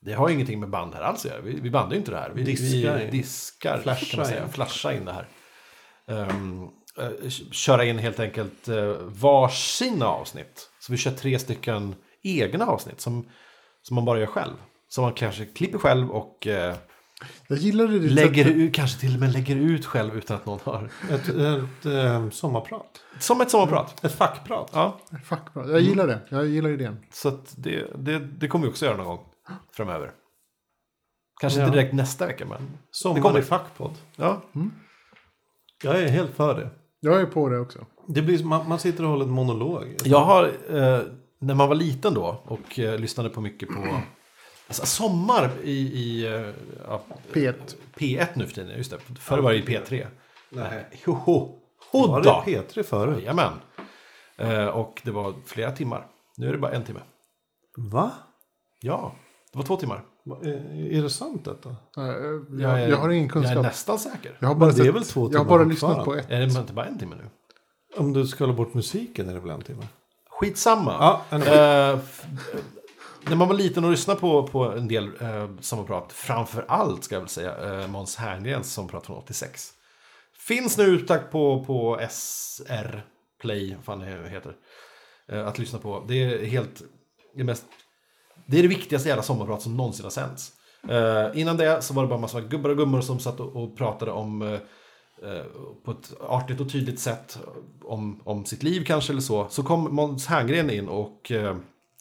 [0.00, 1.40] Det har ingenting med band här alls att göra.
[1.40, 2.30] Vi, vi bandar ju inte det här.
[2.34, 4.42] Vi Diskar vi diskar, Flasha kan man säga.
[4.42, 4.48] in.
[4.48, 5.26] Flasha in det här.
[6.08, 10.70] Eh, köra in helt enkelt uh, varsina avsnitt.
[10.80, 13.28] Så vi kör tre stycken egna avsnitt som,
[13.82, 14.54] som man bara gör själv.
[14.88, 16.74] Som man kanske klipper själv och eh,
[17.48, 18.08] Jag gillade det.
[18.10, 20.90] lägger sättet- ut, kanske till och med lägger ut själv utan att någon har.
[21.10, 23.00] ett, ett, eh, sommarprat.
[23.18, 24.04] Som ett sommarprat.
[24.04, 24.70] Ett fackprat.
[24.72, 25.70] Ja, Fuck, bra.
[25.70, 26.20] Jag gillar det.
[26.28, 26.96] Jag gillar idén.
[27.12, 29.26] så att det, det, det kommer vi också göra någon gång
[29.72, 30.10] framöver.
[31.40, 31.66] Kanske Ja.
[31.66, 32.58] inte direkt nästa vecka, men
[32.90, 33.38] Sommar Det kommer.
[33.38, 33.94] i fackpodd.
[34.16, 34.42] ja.
[35.84, 36.70] Jag är helt för det.
[37.00, 37.86] Jag är på det också.
[38.08, 39.96] det blir, man, man sitter och håller en monolog.
[40.04, 41.00] Jag har, eh,
[41.40, 43.74] när man var liten då och eh, lyssnade på mycket på
[44.70, 46.50] alltså, sommar i, i eh,
[46.88, 47.02] ja,
[47.32, 47.54] P1.
[47.96, 48.98] P1 nu för tiden, just det.
[49.20, 50.06] Förr var det i P3.
[50.48, 50.86] Nej.
[51.06, 51.58] Joho,
[51.92, 52.42] Var hodda!
[52.46, 53.16] det P3 förut?
[53.18, 53.52] Jajamän.
[54.36, 56.06] Eh, och det var flera timmar.
[56.36, 57.00] Nu är det bara en timme.
[57.76, 58.10] Va?
[58.80, 59.12] Ja,
[59.52, 60.02] det var två timmar.
[60.42, 61.68] Är, är det sant detta?
[61.68, 63.62] Eh, Jag, Jag, jag har ingen Jag är kunskap.
[63.62, 64.36] nästan säker.
[64.40, 66.30] Jag har bara, sett, väl två jag har bara lyssnat på ett.
[66.30, 67.24] Är det inte bara en timme nu?
[67.96, 69.82] Om du skalar bort musiken är det väl en timme?
[70.30, 70.92] Skitsamma.
[71.00, 71.98] Ja, en Eh,
[73.28, 77.14] när man var liten och lyssnade på, på en del eh, sommarprat, framför allt ska
[77.14, 79.72] jag väl säga, eh, Måns Herngrens sommarprat från 86.
[80.38, 83.02] Finns nu utlagt på, på SR
[83.40, 84.56] Play, vad fan det heter,
[85.28, 86.04] eh, att lyssna på.
[86.08, 86.82] Det är helt,
[87.36, 87.64] det, mest,
[88.46, 90.52] det är det viktigaste jävla sommarprat som någonsin har sänts.
[90.88, 93.76] Eh, innan det så var det bara massa gubbar och gummor som satt och, och
[93.76, 94.52] pratade om eh,
[95.22, 95.44] eh
[95.84, 97.38] på ett artigt och tydligt sätt
[97.82, 99.48] om, om sitt liv kanske eller så.
[99.48, 101.56] Så kom Måns Herngren in och eh,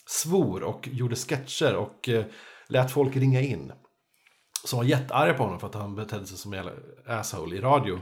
[0.09, 2.25] svor och gjorde sketcher och eh,
[2.67, 3.71] lät folk ringa in.
[4.65, 6.69] Som var jättearga på honom för att han betedde sig som en
[7.07, 7.99] asshole i radio.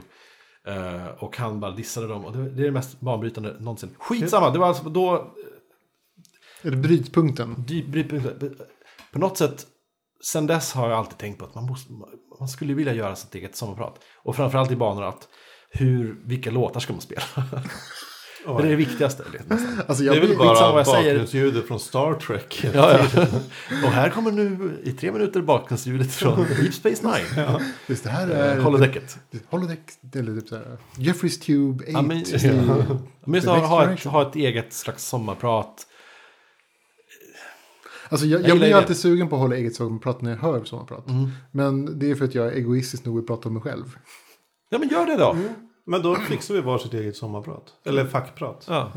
[0.66, 3.94] Eh, och han bara dissade dem och det, det är det mest banbrytande någonsin.
[3.98, 5.34] Skitsamma, det var alltså då
[6.62, 7.54] Är det brytpunkten?
[7.68, 8.62] Dy- brytpunkt-
[9.12, 9.66] På något sätt,
[10.24, 11.92] sen dess har jag alltid tänkt på att man, måste,
[12.40, 14.00] man skulle vilja göra sitt eget sommarprat.
[14.16, 15.28] Och framförallt i banor att
[15.70, 17.22] hur, vilka låtar ska man spela?
[18.46, 19.24] det är det viktigaste.
[19.46, 19.80] nästan.
[19.88, 21.12] Alltså Det jag är väl bara vad jag säger.
[21.12, 22.60] bakgrundsljudet från Star Trek.
[22.74, 23.22] Ja, ja.
[23.84, 27.58] Och här kommer nu i tre minuter bakgrundsljudet från Deep Space Nine.
[27.86, 28.58] visst, det här Eh, är...
[28.60, 29.18] Holodäcket.
[29.50, 29.80] Holodeck,
[30.14, 30.78] eller typ såhär.
[30.96, 31.92] Jeffreys Tube 8.
[31.92, 32.24] Ja, men, i-
[33.24, 35.86] Men just ha, ha, ett, ha ett eget slags sommarprat.
[38.08, 38.76] Alltså jag, Jag jag blir det.
[38.76, 41.08] alltid sugen på att hålla eget sommarprat när jag hör sommarprat.
[41.08, 41.30] Mm.
[41.52, 43.84] Men det är för att jag är egoistisk nog att prata om mig själv.
[44.70, 45.36] Ja men gör det då.
[45.88, 47.74] Men då fixar vi varsitt eget sommarprat.
[47.84, 48.64] Eller fackprat.
[48.68, 48.92] Ja.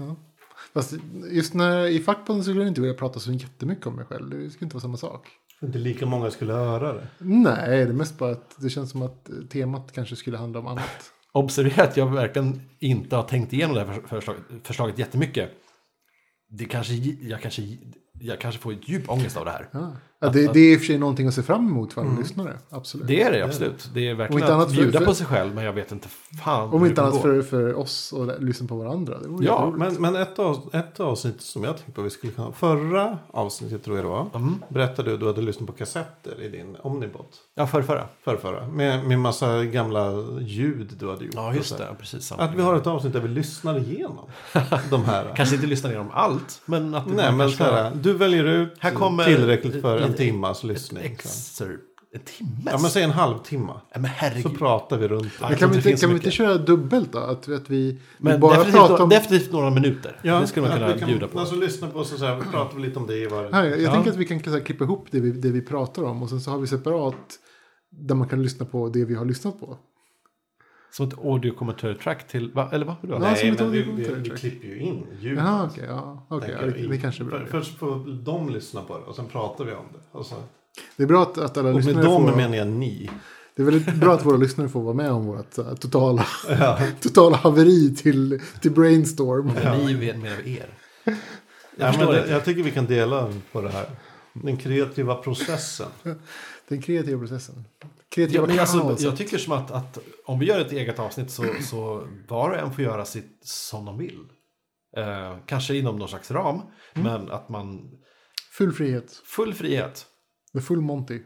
[0.74, 0.94] Fast
[1.32, 4.30] just när, i fackpodden skulle jag inte vilja prata så jättemycket om mig själv.
[4.30, 5.28] Det skulle inte vara samma sak.
[5.62, 7.08] Inte lika många skulle höra det.
[7.18, 10.68] Nej, det är mest bara att det känns som att temat kanske skulle handla om
[10.68, 11.12] annat.
[11.32, 15.50] Observera att jag verkligen inte har tänkt igenom det här förs- förslaget, förslaget jättemycket.
[16.50, 17.78] Det kanske, jag, kanske,
[18.20, 19.68] jag kanske får djup ångest av det här.
[19.72, 19.92] Ja.
[20.24, 22.20] Ja, det, det är i och för sig någonting att se fram emot för alla
[22.20, 22.58] lyssnare.
[22.70, 23.08] Absolut.
[23.08, 23.90] Det är det absolut.
[23.94, 26.08] Det är verkligen inte att bjuda för- på sig själv, men jag vet inte
[26.44, 29.18] fan Om inte annat för, för oss att lyssna på varandra.
[29.40, 29.74] Ja.
[29.78, 32.52] Men, men ett, av, ett avsnitt som jag tänkte på vi skulle kunna...
[32.52, 34.28] Förra avsnittet tror jag det var.
[34.36, 34.56] Mm.
[34.70, 37.38] Berättade du att du hade lyssnat på kassetter i din Omnibot.
[37.56, 38.08] Ja, förra, förra.
[38.24, 38.68] Förrförra.
[38.68, 41.34] Med, med massa gamla ljud du hade gjort.
[41.36, 41.96] Ja, just och det.
[42.00, 42.44] Precis samma.
[42.44, 44.26] Att vi har ett avsnitt där vi lyssnar igenom
[44.90, 45.32] de här.
[45.36, 48.74] Kanske inte lyssnar igenom allt, men att det Nej, men så här, du väljer ut
[48.80, 51.02] Här kommer tillräckligt för en timmas lyssning.
[51.04, 51.06] så.
[51.12, 51.82] excerpt.
[52.13, 52.50] En timme?
[52.65, 53.71] Ja, men säg en halvtimme.
[53.93, 54.58] Ja, men Så herregud.
[54.58, 55.30] pratar vi runt det.
[55.41, 57.19] Ja, Men kan vi inte, kan vi inte köra dubbelt då?
[57.19, 59.10] Att, att vi, vi Men bara definitivt, pratar några, om...
[59.10, 60.19] definitivt några minuter.
[60.24, 61.39] det skulle man kunna vi kan, bjuda på.
[61.39, 63.52] Alltså lyssna på så, så här, pratar vi lite om det i varje...
[63.54, 63.93] Här, jag Ja.
[63.93, 66.30] tänker att vi kan så här, klippa ihop det vi, det vi pratar om och
[66.30, 67.15] sen så har vi separat
[67.89, 69.78] där man kan lyssna på det vi har lyssnat på.
[70.92, 72.70] Som ett audio commentary track till, va?
[72.72, 72.96] eller vad?
[73.02, 73.14] Vadå?
[73.14, 75.38] Ja, Nej, men vi, vi, vi klipper ju in ljud.
[75.38, 75.86] Jaha, okej.
[75.88, 77.40] ja, okej, tänker ja, det, det kanske är bra.
[77.40, 80.18] För, först får de lyssna på det och sen pratar vi om det.
[80.18, 80.36] Och, så.
[80.98, 82.36] Det är bra att, att alla och med lyssnare dem får...
[82.36, 83.10] menar jag ni.
[83.56, 86.26] Det är väldigt bra att våra lyssnare får vara med om vårt här, totala,
[87.00, 89.52] totala haveri till, till Brainstorm.
[89.86, 90.70] Ni vet- menar er.
[91.04, 91.16] Jag
[91.78, 93.86] Ja, men det, jag tycker vi kan dela på det här.
[94.34, 95.88] Den kreativa processen.
[96.68, 97.66] Den kreativa processen.
[98.12, 101.32] Kreativa Ja, men alltså, jag tycker som att, att om vi gör ett eget avsnitt
[101.32, 104.26] så, så var och en får göra sitt som de vill.
[104.97, 106.62] Eh, kanske inom någon slags ram,
[106.93, 107.91] men att man...
[108.52, 109.21] Full frihet.
[109.26, 110.06] Full frihet.
[110.54, 111.19] The full Monty.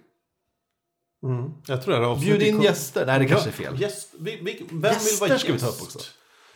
[1.24, 1.52] Mm.
[1.68, 3.06] Jag tror det Bjud in gäster.
[3.06, 3.82] Nej, det kanske är fel.
[3.82, 5.66] Gäst, vi, vi, vem Gäster vill vara ska vi gäst?
[5.66, 6.00] ta upp också.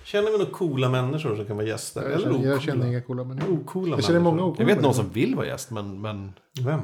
[0.03, 2.01] Känner vi några coola människor som kan vara gäster?
[2.01, 3.53] Jag Eller känner, jag känner inga coola människor.
[3.53, 6.01] Ocoola Jag känner många ocoola Jag vet någon som vill vara gäst, men...
[6.01, 6.81] men Vem?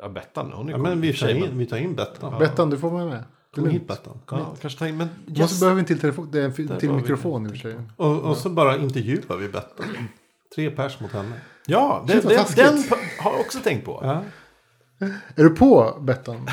[0.00, 2.38] Ja, Bettan, hon är Ja, men vi tar in, vi tar in Bettan.
[2.38, 3.24] Bettan, du får vara med.
[3.54, 3.88] Det Kom hit.
[3.88, 4.18] Bettan.
[4.24, 4.60] Kom Ja, hit.
[4.60, 5.60] kanske ta in, men Måste gäst.
[5.60, 7.74] behöver en till, telefon, det är en till mikrofon i och för sig.
[7.96, 9.86] Och, och så bara intervjuar vi Bettan.
[10.54, 11.32] Tre pers mot henne.
[11.66, 12.56] Ja, det, det, taskigt.
[12.56, 12.82] den
[13.18, 14.00] har jag också tänkt på.
[14.02, 14.22] Ja.
[15.34, 16.48] Är du på Bettan?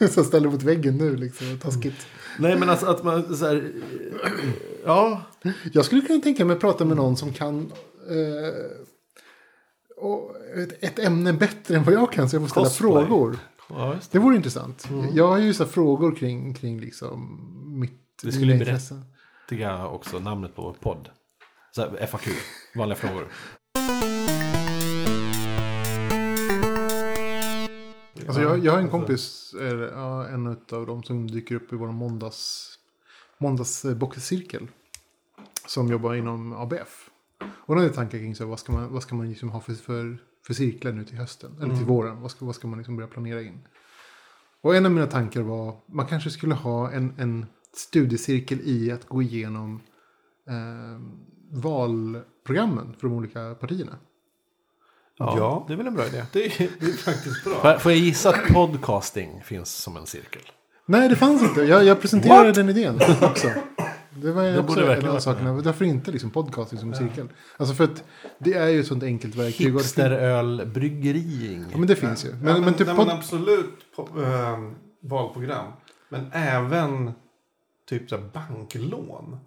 [0.10, 1.58] så ställer mot väggen nu liksom.
[1.58, 2.06] Taskigt.
[2.38, 3.72] Nej, men alltså att man så här...
[4.84, 5.22] Ja,
[5.72, 7.72] Jag skulle kunna tänka mig att prata med någon som kan
[8.10, 8.54] eh,
[10.56, 12.28] ett, ett ämne bättre än vad jag kan.
[12.28, 13.06] Så jag får ställa Cosplay.
[13.06, 13.38] frågor.
[13.68, 14.08] ja det.
[14.10, 14.88] Det vore intressant.
[15.12, 17.38] Jag har ju så frågor kring, kring liksom
[17.80, 19.88] mitt Det skulle berätta.
[19.88, 21.08] också namnet på vår podd.
[21.74, 22.28] Så här, FAQ,
[22.74, 23.28] vanliga frågor.
[28.26, 29.54] Alltså jag, jag har en kompis,
[29.92, 32.70] ja, en av dem som dyker upp i vår måndags,
[33.38, 34.68] måndagsboxcirkel.
[35.66, 37.10] Som jobbar inom ABF.
[37.50, 39.60] Och den är tankar kring så här, vad ska man, vad ska man liksom ha
[39.60, 41.56] för, för, för cirklar nu till hösten.
[41.62, 42.20] Eller till våren.
[42.20, 43.58] Vad ska, vad ska man liksom börja planera in.
[44.60, 49.08] Och en av mina tankar var, man kanske skulle ha en, en studiecirkel i att
[49.08, 49.80] gå igenom
[50.48, 51.00] eh,
[51.50, 53.98] valprogrammen för de olika partierna.
[55.18, 55.64] Ja, Ja.
[55.66, 56.24] det är väl en bra idé.
[56.32, 57.78] Det, är, det är faktiskt bra.
[57.78, 60.42] Får jag- gissa att podcasting finns som en cirkel?
[60.86, 61.62] Nej, det fanns inte.
[61.62, 63.50] Jag, jag presenterade den idén också.
[64.22, 65.52] Det var Det också borde en av sakerna.
[65.52, 67.28] Varför inte liksom podcasting som cirkel?
[67.56, 68.04] Alltså för att
[68.38, 69.66] det är ju ett sånt enkelt verktyg.
[69.66, 71.64] det Hipsterölbryggering.
[71.72, 72.28] Ja, men det finns ju.
[72.34, 74.58] Men, ja, men, men typ nej, pod- men absolut på, eh,
[75.00, 75.72] valprogram.
[76.08, 77.12] Men även
[77.88, 79.38] typ så här banklån.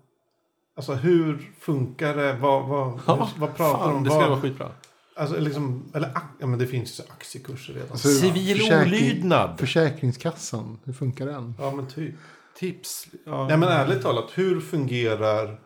[0.78, 2.34] Alltså hur funkar det?
[2.34, 4.04] Vad, vad, Ja, vad pratar Fan, de om?
[4.04, 4.72] det skulle Vad- vara skitbra.
[5.18, 6.10] Alltså, liksom, eller,
[6.40, 7.92] ja, men det finns ju aktiekurser redan.
[7.92, 9.60] Alltså, Civil försäkring- olydnad.
[9.60, 11.56] Försäkringskassan, hur funkar den?
[11.60, 12.16] ja, men typ.
[12.60, 13.08] Tips.
[13.26, 13.48] Ja.
[13.48, 15.60] Nej, men ärligt talat, hur fungerar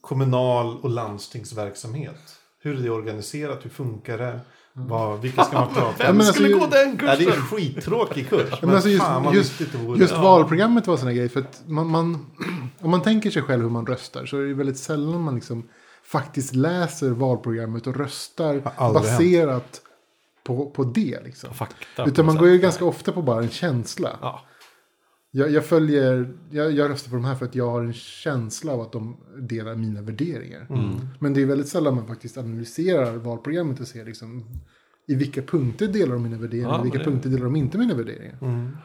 [0.00, 2.36] kommunal och landstingsverksamhet?
[2.62, 3.64] Hur är det organiserat?
[3.64, 4.40] Hur funkar det?
[4.72, 6.14] Vad, vilka ska man prata Vem med?
[6.16, 7.42] men skulle alltså, gå den Ja, det är en kursen?
[7.42, 8.50] skittråkig kurs.
[8.50, 9.60] Men, men alltså just- fan just-.
[9.96, 11.28] Just valprogrammet var en sån grej.
[11.28, 12.26] För att man, man,
[12.80, 15.68] om man tänker sig själv hur man röstar så är det väldigt sällan man liksom
[16.04, 18.60] faktiskt läser valprogrammet och röstar
[18.92, 19.80] baserat
[20.44, 21.20] på, på det.
[21.24, 21.54] Liksom.
[21.54, 22.04] Fakta.
[22.04, 24.18] Utan man går ju ganska ofta på bara en känsla.
[24.20, 24.40] Ja.
[25.30, 28.72] Jag, jag följer, jag, jag röstar på de här för att jag har en känsla
[28.72, 30.66] av att de delar mina värderingar.
[30.70, 30.96] Mm.
[31.18, 34.44] Men det är väldigt sällan man faktiskt analyserar valprogrammet och ser liksom
[35.08, 37.78] i vilka punkter delar de mina värderingar Ja, i vilka det- punkter delar de inte
[37.78, 38.38] mina värderingar.
[38.42, 38.76] Mm.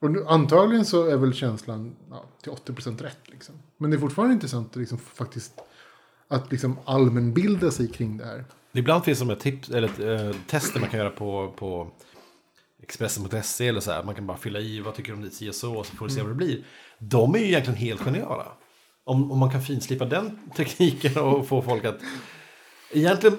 [0.00, 3.18] Och nu, antagligen så är väl känslan ja, till 80% rätt.
[3.26, 3.54] Liksom.
[3.78, 5.52] Men det är fortfarande intressant att liksom faktiskt
[6.28, 8.44] att liksom allmänbilda sig kring det här.
[8.72, 11.90] Ibland finns det som ett tips, eller ett eh, tester man kan göra på, på
[12.82, 14.02] Expressen.se eller så här.
[14.02, 16.14] Man kan bara fylla i vad tycker du om ditt CSO och så får du
[16.14, 16.64] se vad det blir.
[16.98, 18.46] De är ju egentligen helt geniala.
[19.04, 21.98] Om, om man kan finslipa den tekniken och få folk att...
[22.92, 23.36] Egentligen,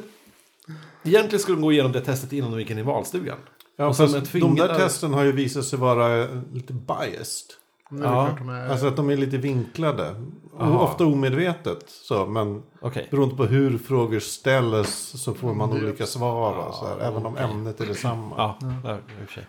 [1.03, 3.37] egentligen skulle de gå igenom det testet innan de gick in i valstugan.
[3.75, 7.60] Ja, Och sen de där testen har ju visat sig vara lite biased.
[7.91, 10.15] Är Ja, är, Alltså att de är lite vinklade.
[10.59, 10.79] Aha.
[10.79, 11.83] Ofta omedvetet.
[11.87, 13.07] Så, men Okej.
[13.11, 16.67] beroende på hur frågor ställs så får man Det- olika svar.
[16.67, 18.35] och så här, Ja, även om ämnet är detsamma.
[18.37, 18.97] Ja, ja,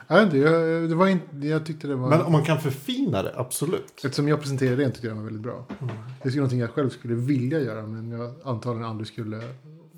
[0.09, 2.09] jag, vet inte, jag, det var inte, jag tyckte det var...
[2.09, 3.93] Men om man kan förfina det, absolut.
[4.05, 5.65] Eftersom jag presenterade det tyckte jag det var väldigt bra.
[5.81, 5.95] Mm.
[6.23, 9.41] Det är någonting jag själv skulle vilja göra men jag antagligen aldrig skulle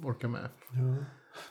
[0.05, 0.41] orka med.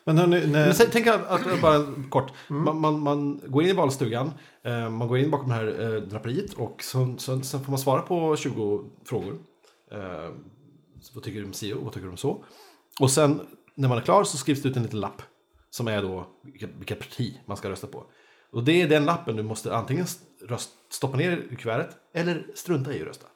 [0.04, 2.32] Men hörni, när, Men säg, tänk att, att bara kort.
[2.48, 4.32] Man, man, man går in i valstugan.
[4.64, 6.54] Eh, man går in bakom det här eh, draperiet.
[6.54, 9.38] Och så, så, sen får man svara på 20 frågor.
[9.92, 10.30] Eh,
[11.14, 11.84] vad tycker du om SEO?
[11.84, 12.44] Vad tycker du om så?
[13.00, 13.42] Och sen
[13.76, 15.22] när man är klar så skrivs det ut en liten lapp.
[15.70, 18.04] Som är då vilket, vilket parti man ska rösta på.
[18.52, 20.06] Och det är den lappen du måste antingen
[20.48, 21.96] röst, stoppa ner i kuvertet.
[22.14, 23.28] Eller strunta i att rösta.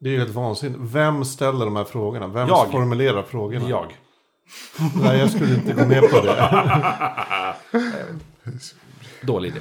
[0.00, 0.80] det är ju helt vansinnigt.
[0.82, 2.26] Vem ställer de här frågorna?
[2.26, 2.70] Vem Jag.
[2.70, 3.68] formulerar frågorna?
[3.68, 3.96] Jag.
[5.02, 7.54] Nej, jag skulle inte gå med på det.
[9.22, 9.60] Dålig idé.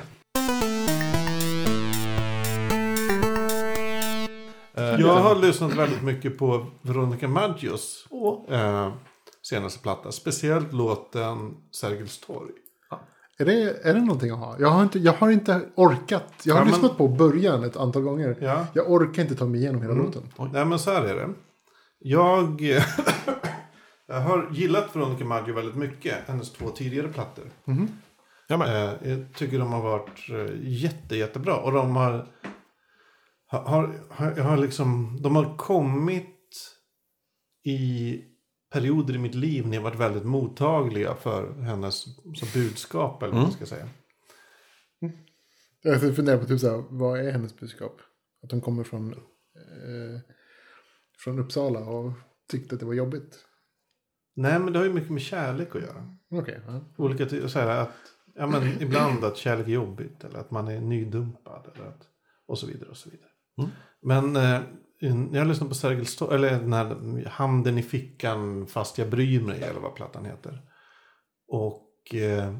[4.77, 8.07] Eh, Jag har lyssnat väldigt mycket på Veronica Maggios
[8.49, 8.93] eh,
[9.49, 10.11] senaste platta.
[10.11, 12.51] Speciellt låten Sergels torg.
[13.39, 14.55] Är det, är det någonting att ha?
[14.59, 16.33] Jag har inte, jag har inte orkat.
[16.43, 18.37] Jag har Ja, men- lyssnat på början ett antal gånger.
[18.41, 18.65] Ja.
[18.73, 20.23] Jag orkar inte ta mig igenom hela låten.
[20.53, 21.29] Nej men så här är det.
[21.99, 22.61] Jag,
[24.11, 26.27] Jag har gillat Veronica Maggio väldigt mycket.
[26.27, 27.51] Hennes två tidigare plattor.
[28.47, 28.93] Jag med.
[29.01, 31.57] Eh, jag tycker de har varit eh, jätte, jättebra.
[31.57, 32.27] Och de har,
[33.45, 36.77] har, har, har, liksom, de har kommit
[37.63, 38.17] i
[38.71, 42.03] perioder i mitt liv när jag varit väldigt mottagliga för hennes
[42.35, 43.23] så budskap.
[43.23, 43.89] Eller vad man ska säga.
[45.81, 48.01] Jag funderar på typ så här, vad är hennes budskap?
[48.43, 50.19] Att hon kommer från, eh,
[51.17, 52.13] från Uppsala och
[52.47, 53.45] tyckte att det var jobbigt.
[54.33, 56.17] Nej, men det har ju mycket med kärlek att göra.
[56.31, 56.81] Okej, ja.
[56.97, 57.95] Olika så här, att,
[58.35, 60.23] ja, men ibland att kärlek är jobbigt.
[60.23, 61.71] Eller att man är nydumpad.
[61.75, 62.07] Eller att,
[62.47, 62.89] och så vidare.
[62.89, 63.29] och så vidare.
[64.01, 64.61] Men eh,
[65.31, 69.63] jag lyssnade på Sergels torg, eller den här Handen i fickan fast jag bryr mig.
[69.63, 70.61] Eller vad plattan heter.
[71.47, 72.55] Och eh,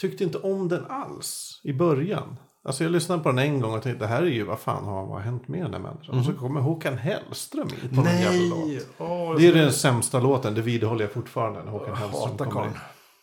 [0.00, 2.36] tyckte inte om den alls i början.
[2.64, 4.84] Alltså jag lyssnade på den en gång och tänkte det här är ju vad fan
[4.84, 6.18] har, vad har hänt med den här människan.
[6.18, 8.86] Och så kommer Håkan Hellström in på någon jävla låt.
[8.98, 11.64] Åh, Det är den sämsta låten, det vidhåller jag fortfarande.
[11.64, 12.72] När Håkan Jag Hellström kommer in.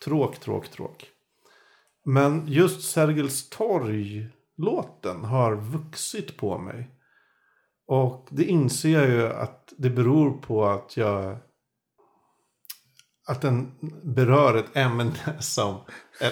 [0.03, 1.05] Tråk, tråk, tråk.
[2.05, 6.89] Men just Sergels torg-låten har vuxit på mig.
[7.87, 11.37] Och det inser jag ju att det beror på att jag...
[13.27, 13.71] Att den
[14.03, 15.77] berör ett ämne som...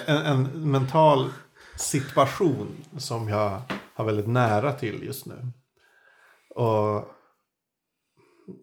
[0.08, 1.30] En, en mental
[1.78, 2.68] situation
[2.98, 3.62] som jag
[3.94, 5.48] har väldigt nära till just nu.
[6.56, 7.08] Och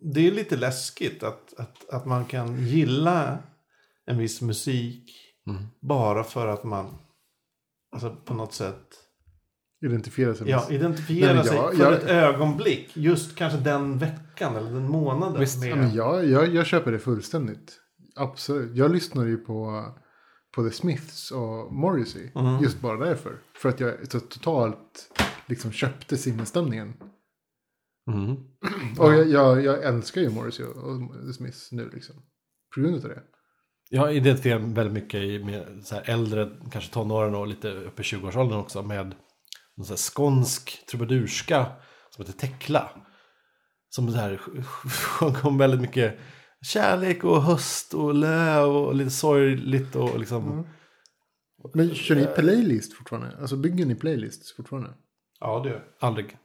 [0.03, 3.39] det är lite läskigt att, att, att man kan gilla
[4.07, 5.11] en viss musik
[5.81, 6.99] bara för att man
[7.93, 8.87] alltså på något sätt
[9.85, 12.97] Identifiera sig ja, identifierar Nej, men sig jag- för jag- ett ögonblick.
[12.97, 15.41] Just kanske den veckan eller den månaden.
[15.41, 15.59] Visst.
[15.61, 17.81] med- Ja, men jag, jag, jag köper det fullständigt.
[18.17, 18.77] Absolut.
[18.77, 19.87] Jag lyssnar ju på,
[20.55, 22.31] på The Smiths och Morrissey.
[22.63, 23.39] Just bara därför.
[23.57, 26.95] För att jag så totalt liksom köpte sinnesstämningen.
[28.13, 28.37] Mm.
[28.99, 32.15] Och jag, jag, jag älskar ju Morrissey och, The Smiths nu liksom.
[32.75, 33.23] På grund av det.
[33.91, 38.05] Jag identifierar mig väldigt mycket i- med så äldre, kanske tonåren och lite uppe i
[38.05, 39.15] 20-årsåldern också med
[39.79, 41.67] en så skånsk trubadurska
[42.11, 42.91] som heter Tekla.
[43.89, 46.19] Som så här sjöng om väldigt mycket
[46.63, 50.67] kärlek och höst och löv och lite sorgligt och liksom.
[51.75, 53.37] Men kör ni playlist fortfarande?
[53.41, 54.95] Alltså bygger ni playlists fortfarande?
[55.41, 56.39] Ja, det gör Aldrig.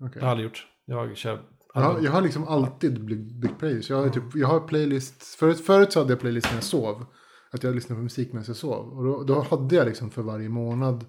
[0.00, 0.12] Okej.
[0.14, 0.66] Jag har aldrig gjort.
[0.84, 1.42] Jag kör.
[1.74, 3.90] Jag har, jag har liksom alltid byggt, byggt playlist.
[3.90, 5.22] Jag har, typ, jag har playlist.
[5.22, 7.06] Förut, förut så hade jag playlist när jag sov.
[7.50, 8.98] Att jag lyssnade på musik medan jag sov.
[8.98, 11.04] Och då, då hade jag liksom för varje månad.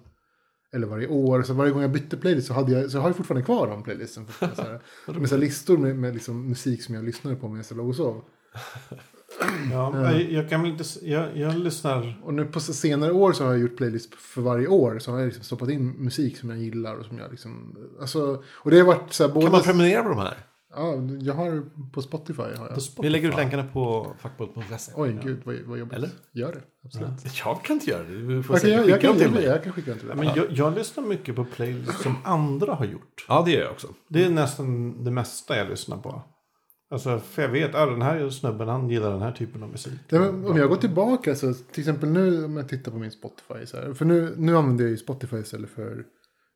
[0.72, 1.42] Eller varje år.
[1.42, 3.82] Så varje gång jag bytte playlist så, hade jag, så har jag fortfarande kvar de
[3.82, 4.26] playlisten.
[4.38, 7.64] Så här, med så här listor med, med liksom musik som jag lyssnade på medan
[7.68, 8.24] jag låg och sov.
[9.72, 10.84] Ja, jag, jag kan väl inte...
[11.02, 12.20] Jag, jag lyssnar...
[12.24, 14.98] Och nu på senare år så har jag gjort playlist för varje år.
[14.98, 16.96] Så har jag liksom stoppat in musik som jag gillar.
[16.96, 17.76] Och som jag liksom...
[18.00, 19.46] Alltså, och det har varit så här både...
[19.46, 20.36] Kan man prenumerera på de här?
[20.74, 22.42] ja, jag har på Spotify.
[22.42, 22.74] Har jag.
[22.74, 23.02] På Spotify.
[23.02, 24.92] Vi lägger ut länkarna på fackbult.se.
[24.96, 25.94] Oj, gud vad, vad jobbigt.
[25.94, 26.10] Eller?
[26.32, 27.38] Gör det, absolut.
[27.44, 28.26] Jag kan inte göra det.
[28.26, 29.44] Du får säkert jag, jag, skicka kan, jag, mig.
[29.44, 30.16] jag kan skicka den till dig.
[30.16, 33.24] Men jag, jag lyssnar mycket på playlist som andra har gjort.
[33.28, 33.88] Ja, det gör jag också.
[34.08, 36.22] Det är nästan det mesta jag lyssnar på.
[36.92, 40.00] Alltså, för jag vet ah, den här snubben han gillar den här typen av musik.
[40.08, 43.10] Ja, men om jag går tillbaka så till exempel nu om jag tittar på min
[43.10, 43.66] Spotify.
[43.66, 46.04] Så här, för nu, nu använder jag ju Spotify istället för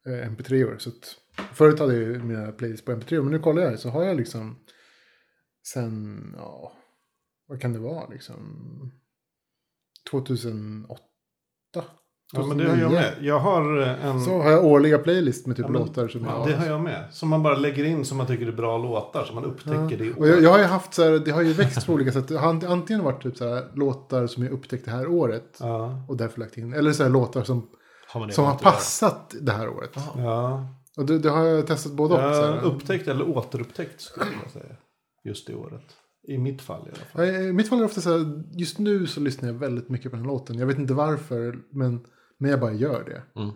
[0.07, 0.79] eh, MP3.
[0.79, 1.17] Så att,
[1.55, 3.23] förut hade jag ju mina playlists på MP3.
[3.23, 4.57] Men nu kollar jag så har jag liksom
[5.67, 6.73] sen, ja,
[7.47, 8.93] vad kan det vara liksom?
[10.11, 11.01] 2008.
[12.35, 13.01] Ja, men det har jag 2009.
[13.01, 13.15] med.
[13.29, 14.21] Jag har eh, en...
[14.21, 16.67] Så har jag årliga playlist med typ Ja, men- låtar som Ja, jag det har
[16.67, 17.05] jag med.
[17.13, 19.25] Som man bara lägger in som man tycker är bra låtar.
[19.25, 20.43] Så man upptäcker det i Och jag, år.
[20.43, 22.29] jag har ju haft så här, det har ju växt på olika sätt.
[22.29, 25.57] Det har antingen varit typ så här låtar som jag upptäckte det här året.
[25.61, 26.05] Ja.
[26.09, 26.73] Och därför lagt in.
[26.73, 27.67] Eller så här låtar som,
[28.09, 29.91] Har man det som har passat det här året.
[30.17, 30.67] ja.
[30.97, 32.15] Och det, det har jag testat både
[32.61, 32.67] och.
[32.75, 34.75] Upptäckt eller återupptäckt skulle jag säga.
[35.25, 35.83] Just i året.
[36.29, 37.35] I mitt fall i alla fall.
[37.35, 39.89] Ja, I mitt fall är det ofta så här, just nu så lyssnar jag väldigt
[39.89, 40.59] mycket på den här låten.
[40.59, 42.01] Jag vet inte varför, men,
[42.39, 43.41] men jag bara gör det.
[43.41, 43.55] Mm.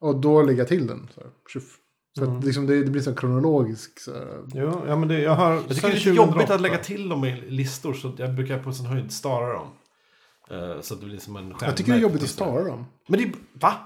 [0.00, 1.08] Och då lägger jag till den.
[1.14, 1.76] Så, här, tjuff.
[2.18, 4.00] så att liksom det, det blir så kronologisk.
[4.00, 5.52] Så här, Jo, ja men det, jag har...
[5.52, 6.54] Jag tycker det är lite jobbigt 2008.
[6.54, 7.94] att lägga till dem i listor.
[7.94, 9.68] Så jag brukar på sin höjd stara dem.
[10.50, 12.84] Eh, Så att det blir som en jag tycker det är jobbigt att stara dem.
[13.08, 13.34] Men det är, va?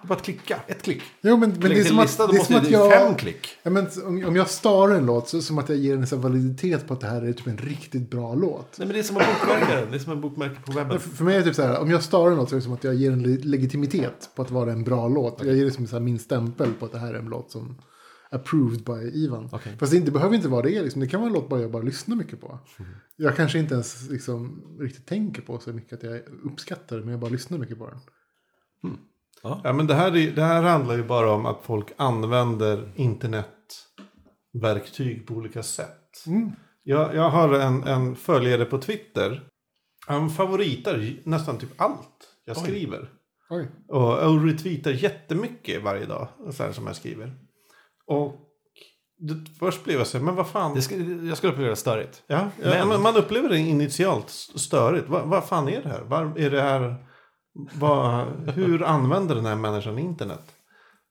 [0.01, 0.61] Det är bara att klicka.
[0.67, 1.03] Ett klick.
[1.21, 2.93] Jo, men, men det är som att, lista, det är måste som det att jag...
[2.93, 3.49] fem klick.
[3.63, 5.95] Ja, men om, om jag starar en låt så är det som att jag ger
[5.95, 8.79] en så här validitet på att det här är typ en riktigt bra låt.
[8.79, 9.91] Nej men det är som att bokmärka den.
[9.91, 11.01] Det är som en bokmärke på webben.
[11.01, 12.59] För, för mig är det typ så här, om jag starar en låt så är
[12.59, 15.43] det som att jag ger en le- legitimitet på att vara en bra låt.
[15.45, 17.51] Jag ger det som så här min stämpel på att det här är en låt
[17.51, 17.77] som
[18.31, 19.49] approved by Ivan.
[19.53, 19.77] Okej.
[19.79, 20.83] Fast det, inte, behöver inte vara det.
[20.83, 21.01] Liksom.
[21.01, 22.59] Det kan vara en låt bara jag bara lyssnar mycket på.
[23.17, 27.11] Jag kanske inte ens liksom, riktigt tänker på så mycket att jag uppskattar det, men
[27.11, 27.99] jag bara lyssnar mycket på den.
[29.43, 35.27] Ja, men det här, är, det här handlar ju bara om att folk använder internetverktyg
[35.27, 36.25] på olika sätt.
[36.83, 39.49] Jag, jag har en, en följare på Twitter.
[40.07, 42.63] Han favoritar nästan typ allt jag Oj.
[42.63, 43.11] skriver.
[43.51, 43.69] Oj.
[43.89, 46.29] Och, och retweetar jättemycket varje dag.
[46.51, 47.35] Så här som jag skriver.
[48.09, 48.35] Och
[49.59, 50.83] först blev jag så här, men vad fan.
[50.83, 52.23] Ska, jag skulle uppleva det störigt.
[52.27, 55.09] Ja, ja Men- men man upplever det initialt störigt.
[55.09, 56.01] Vad, vad fan är det här?
[56.01, 56.95] Var, är det här
[57.75, 60.43] vad, hur använder den här människan internet?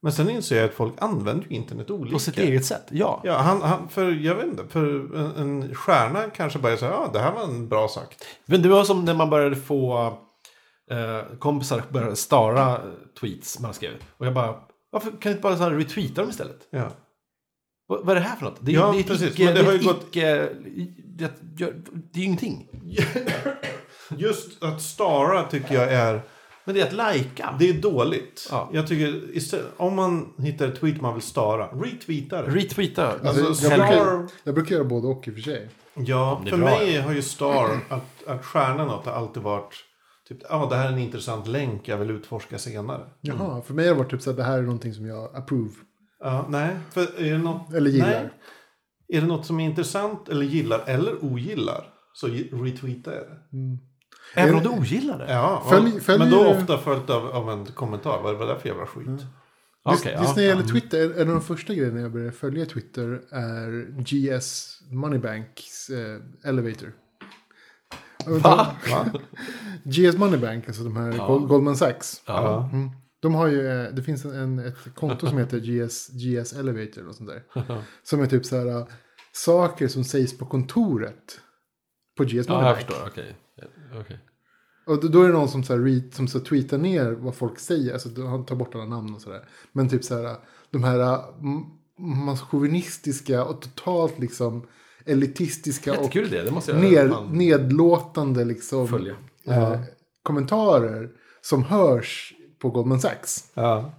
[0.01, 2.13] Men sen inser jag att folk använder ju internet olika.
[2.13, 3.21] På sitt eget sätt, ja.
[3.23, 7.09] Ja, han, han, för jag vet inte, för en, en stjärna kanske bara säger ja
[7.13, 8.25] det här var en bra sagt.
[8.45, 10.05] Men det var som när man började få
[10.91, 12.77] eh, kompisar började stara
[13.19, 13.91] tweets man skrev.
[14.17, 14.55] Och jag bara,
[14.99, 16.67] varför kan du inte bara så här retweeta dem istället?
[16.69, 16.91] Ja.
[17.87, 18.57] Vad, vad är det här för något?
[18.61, 19.85] Det är, Ja, det är ett precis, icke, men det det har är ju ett
[19.85, 20.49] gått- icke,
[21.05, 21.31] det,
[22.13, 22.67] det är ju ingenting.
[24.17, 26.21] Just att stara tycker jag är,
[26.65, 27.55] Men det är att lajka.
[27.59, 28.47] det är dåligt.
[28.51, 28.69] Ja.
[28.73, 32.51] Jag tycker, istället, om man hittar ett tweet man vill stara, retweeta det.
[32.51, 33.11] Retweeta.
[33.11, 35.69] Alltså, Alltså, jag, brukar, jag brukar göra både och i och för sig.
[35.93, 39.73] ja, för bra, mig har ju star, att, att stjärna något har alltid varit,
[40.27, 43.09] typ, ja det här är en intressant länk jag vill utforska senare.
[43.21, 45.35] Jaha, för mig har det varit typ så att det här är någonting som jag
[45.35, 45.71] approve.
[46.19, 48.07] Ja, nej, för är det något, Eller gillar.
[48.07, 48.29] Nej.
[49.17, 53.77] Är det något som är intressant eller gillar eller ogillar så ge- retweeta jag det.
[54.35, 55.31] Även om du ogillar det?
[55.33, 58.21] Ja, Följ- följer men då ofta följt av, av en kommentar.
[58.23, 59.07] Vad var det för jävla skit?
[59.83, 60.55] Okej, just, just när det ja.
[60.55, 66.49] gäller Twitter, en av de första grejerna jag började följa Twitter är GS Moneybanks eh,
[66.49, 66.93] Elevator.
[68.27, 68.75] Va?
[69.83, 72.21] GS Moneybank, alltså de här Gold- Goldman Sachs.
[72.25, 72.69] Ja.
[72.73, 72.89] Mm.
[73.21, 77.15] De har ju, eh, det finns en, ett konto som heter GS, GS Elevator och
[77.15, 77.43] sånt där.
[78.03, 78.85] Som är typ så här, uh,
[79.31, 81.39] saker som sägs på kontoret.
[82.17, 82.77] På GS Ja, jag Moneybank.
[82.77, 83.07] förstår.
[83.07, 83.35] Okej.
[84.01, 84.19] Okej.
[84.87, 87.59] och då, då är det någon som, så här, som så tweetar ner vad folk
[87.59, 87.93] säger.
[87.93, 89.49] Alltså han tar bort alla namn och sådär.
[89.71, 90.35] Men typ så här,
[90.71, 94.67] de här chauvinistiska och totalt liksom
[95.07, 99.15] elitistiska och Jättekul idé, det måste jag fan nedlåtande liksom följa.
[99.43, 99.79] eh,
[100.23, 101.09] kommentarer
[101.41, 103.51] som hörs på Goldman Sachs.
[103.53, 103.93] Ja.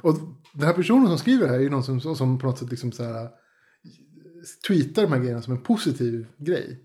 [0.00, 0.14] Och
[0.52, 2.70] den här personen som skriver det här är ju någon som, som på något sätt
[2.70, 3.28] liksom så här,
[4.68, 6.82] tweetar de här grejerna som en positiv grej.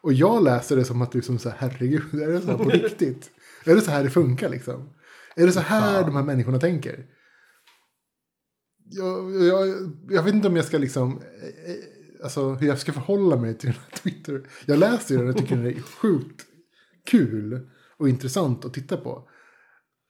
[0.00, 2.64] Och jag läser det som att liksom så här, herregud, är det så här på
[2.70, 3.30] riktigt?
[3.64, 4.90] Är det så här det funkar liksom?
[5.36, 7.06] Är det så här de här människorna tänker?
[8.90, 9.68] Jag, jag,
[10.08, 11.76] jag vet inte om jag ska liksom, eh, eh,
[12.24, 14.42] alltså hur jag ska förhålla mig till den här Twitter.
[14.66, 16.46] Jag läser den och tycker den är sjukt
[17.10, 17.60] kul
[17.98, 19.28] och intressant att titta på.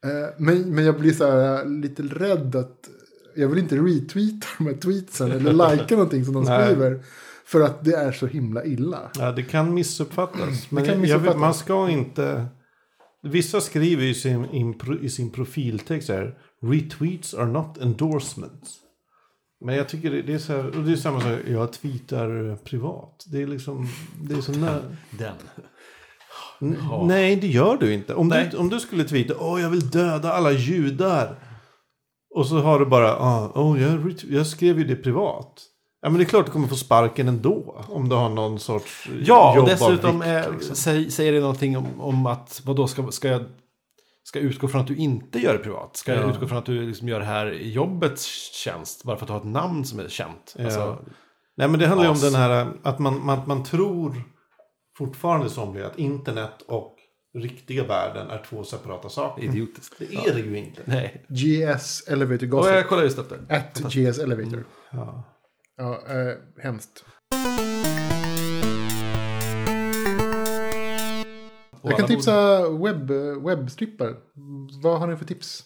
[0.05, 2.89] Eh, Men, men jag blir så här lite rädd att
[3.35, 7.03] jag vill inte retweeta de här tweetsen eller likea någonting som de skriver.
[7.45, 9.11] För att det är så himla illa.
[9.15, 10.71] ja, det kan missuppfattas.
[10.71, 11.33] Men kan missuppfattas.
[11.33, 12.45] vet, man ska inte...
[13.23, 16.37] Vissa skriver i sin, in, i sin profiltext här.
[16.61, 18.79] Retweets are not endorsements.
[19.65, 22.55] Men jag tycker det, är så här, och det är samma sak, jag tweetar eh,
[22.55, 23.23] privat.
[23.31, 23.87] Det är liksom,
[24.21, 24.81] det är så nära.
[25.11, 25.33] Den.
[26.61, 27.05] N- Ja.
[27.07, 28.13] Nej, det gör du inte.
[28.13, 28.47] Om, Nej.
[28.51, 31.35] du, om du skulle tweeta, åh jag vill döda alla judar.
[32.35, 35.61] Och så har du bara, ah, åh jag, ret- jag skrev ju det privat.
[36.01, 37.85] Ja men det är klart du kommer få sparken ändå.
[37.89, 40.75] Om du har någon sorts Ja, och dessutom vikt, eh, liksom.
[40.75, 43.43] säg, säger det någonting om, om att vad då ska, ska jag
[44.27, 45.97] ska jag utgå från att du inte gör det privat?
[45.97, 46.29] Ska jag Ja.
[46.31, 49.03] utgå från att du liksom gör det här i jobbets tjänst?
[49.03, 50.55] Bara för att du har ett namn som är känt?
[50.57, 50.65] Ja.
[50.65, 51.05] Alltså,
[51.57, 54.21] Nej men det handlar ju om den här att man, man, man tror
[54.97, 56.95] fortfarande somliga att internet och
[57.37, 59.43] riktiga världen är två separata saker.
[59.43, 59.95] idiotiskt.
[59.99, 60.81] Det är det ju inte.
[60.85, 61.25] Nej.
[61.29, 62.73] GS Elevator Och Gossip.
[62.73, 63.55] jag kollar just upp det.
[63.55, 64.63] At GS Elevator.
[64.91, 65.23] Ja.
[65.77, 67.05] Ja, eh, hemskt.
[71.89, 73.11] Jag kan tipsa webb,
[73.45, 74.15] webbstrippar.
[74.83, 75.63] Vad har ni för tips?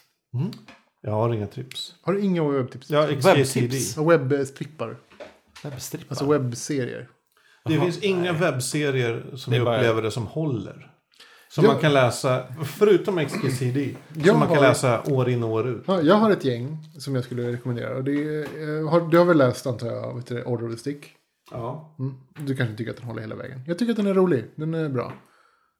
[1.01, 1.95] Jag har inga tips.
[2.01, 2.89] Har du inga webbtips?
[2.89, 3.05] Ja.
[3.05, 3.97] Webbtips.
[3.97, 4.97] Webbstrippar.
[5.63, 6.05] Webbstrippa.
[6.09, 7.09] Alltså webbserier.
[7.65, 10.85] Det Jaha, finns inga webbserier som jag bara- upplever det som håller.
[11.51, 11.71] Som Ja.
[11.71, 15.67] man kan läsa, förutom XKCD, som Jag man kan har- läsa år in och år
[15.69, 15.83] ut.
[15.87, 17.95] Ja, jag har ett gäng som jag skulle rekommendera.
[17.97, 20.77] Och det eh, har, du har väl läst antar jag, vet du, Order of the
[20.79, 21.05] Stick?
[21.51, 21.95] Ja.
[21.99, 22.13] Mm.
[22.39, 23.61] Du kanske tycker att den håller hela vägen.
[23.67, 24.45] Jag tycker att den är rolig.
[24.55, 25.13] Den är bra.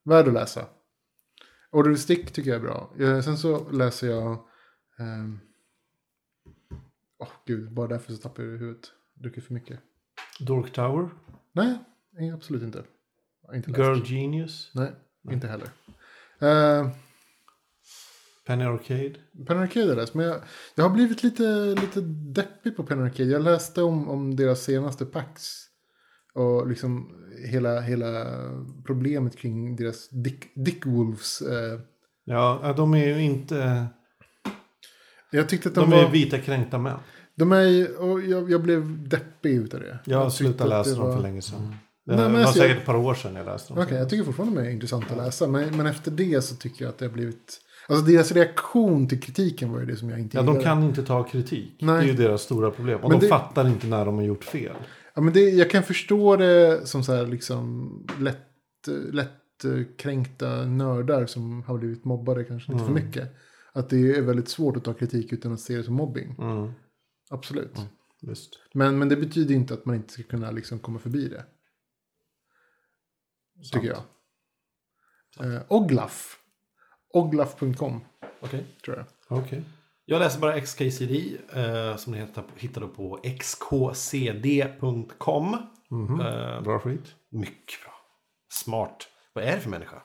[0.04, 0.66] Värd att läsa.
[1.72, 2.94] Order of Stick tycker jag är bra.
[3.00, 4.46] Eh, Sen så läser jag...
[5.00, 5.40] ehm,
[7.20, 8.92] Åh gud, bara därför så tappar jag huvudet.
[9.14, 9.80] Druckit för mycket.
[10.40, 11.10] Dork Tower,
[11.52, 11.78] Nej,
[12.12, 12.84] nej, absolut inte.
[13.54, 13.80] Inte läst.
[13.80, 14.92] Girl Genius, Nej,
[15.32, 15.70] inte heller.
[16.42, 16.90] Uh,
[18.46, 19.16] Penny Arcade.
[19.48, 20.42] Pen Arcade har jag läst, men jag,
[20.76, 23.30] jag har blivit lite, lite deppig på Pen Arcade.
[23.30, 25.69] Jag läste om, om deras senaste packs.
[26.34, 27.16] Och liksom
[27.52, 28.26] hela, hela
[28.86, 31.42] problemet kring deras Dick, Dick Wolves.
[31.42, 31.80] Eh,
[32.26, 33.86] Ja, de är ju inte...
[35.32, 36.12] jag tyckte att De, de, är var...
[36.12, 36.98] vita kränkta män.
[37.36, 40.00] De är och jag, jag blev deppig utav det.
[40.06, 41.76] Jag slutat att läsa dem för länge sedan.
[42.06, 43.84] Det Nej, var alltså, säkert jag- ett par år sedan jag läste dem.
[43.84, 45.48] Okej, jag tycker fortfarande de är intressanta att läsa.
[45.48, 47.60] Men, men efter det så tycker jag att det har blivit...
[47.88, 50.64] Alltså deras reaktion till kritiken var ju det som jag inte Ja, de gillade.
[50.64, 51.76] kan inte ta kritik.
[51.82, 51.96] Nej.
[51.98, 53.00] Det är ju deras stora problem.
[53.00, 54.76] Och Men de det- fattar inte när de har gjort fel.
[55.14, 57.90] Ja, men det, jag kan förstå det som så här liksom
[58.20, 59.66] lätt, lätt
[59.98, 63.36] kränkta nördar som har blivit mobbade kanske lite för mycket.
[63.72, 66.36] Att det är väldigt svårt att ta kritik utan att se det som mobbing.
[66.40, 66.72] Mm,
[67.30, 67.78] Absolut.
[68.22, 68.60] visst.
[68.74, 71.46] Men, men det betyder inte att man inte ska kunna liksom komma förbi det.
[73.74, 74.04] Tycker jag.
[75.54, 76.40] Eh, Oglaf.
[77.14, 78.02] Oglaf.com
[78.40, 78.66] Okej.
[78.86, 79.06] tror jag.
[79.40, 79.64] Okej.
[80.10, 84.78] Jag läser bara XKCD eh, som ni hittar, på xkcd.com.
[85.90, 86.22] Mhm.
[86.22, 87.16] Eh, Bra skit.
[87.32, 87.94] mycket bra.
[88.52, 89.08] Smart.
[89.34, 90.02] Vad är det för människa?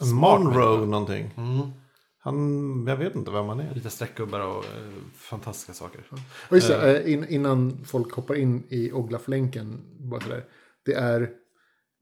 [0.00, 0.90] Smart Monroe människa.
[0.90, 1.30] någonting.
[1.36, 1.70] Mm.
[2.18, 3.74] Han, jag vet inte vem han är.
[3.74, 6.04] Lite streckgubbar och eh, fantastiska saker.
[6.48, 9.80] Och just det, eh, in, innan folk hoppar in i Oglaf-länken.
[10.10, 10.44] Bara sådär,
[10.84, 11.30] det är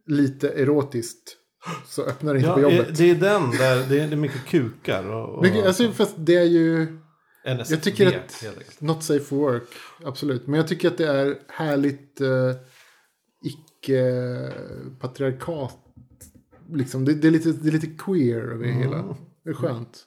[0.07, 1.37] lite erotiskt.
[1.87, 2.89] Så öppnar det inte Ja, på jobbet.
[2.89, 5.05] eh, det är den där, det är, det är mycket kukar.
[5.09, 6.99] Och, och, Mycket, alltså, fast det är ju
[7.45, 9.69] NSFD, Jag tycker att- not safe for work.
[10.05, 10.47] Absolut.
[10.47, 12.29] Men jag tycker att det är härligt eh,
[13.45, 15.79] icke-patriarkat.
[16.73, 18.79] Liksom, det, det, är lite, det är lite queer över Mm.
[18.79, 19.17] hela.
[19.45, 20.05] Det är skönt.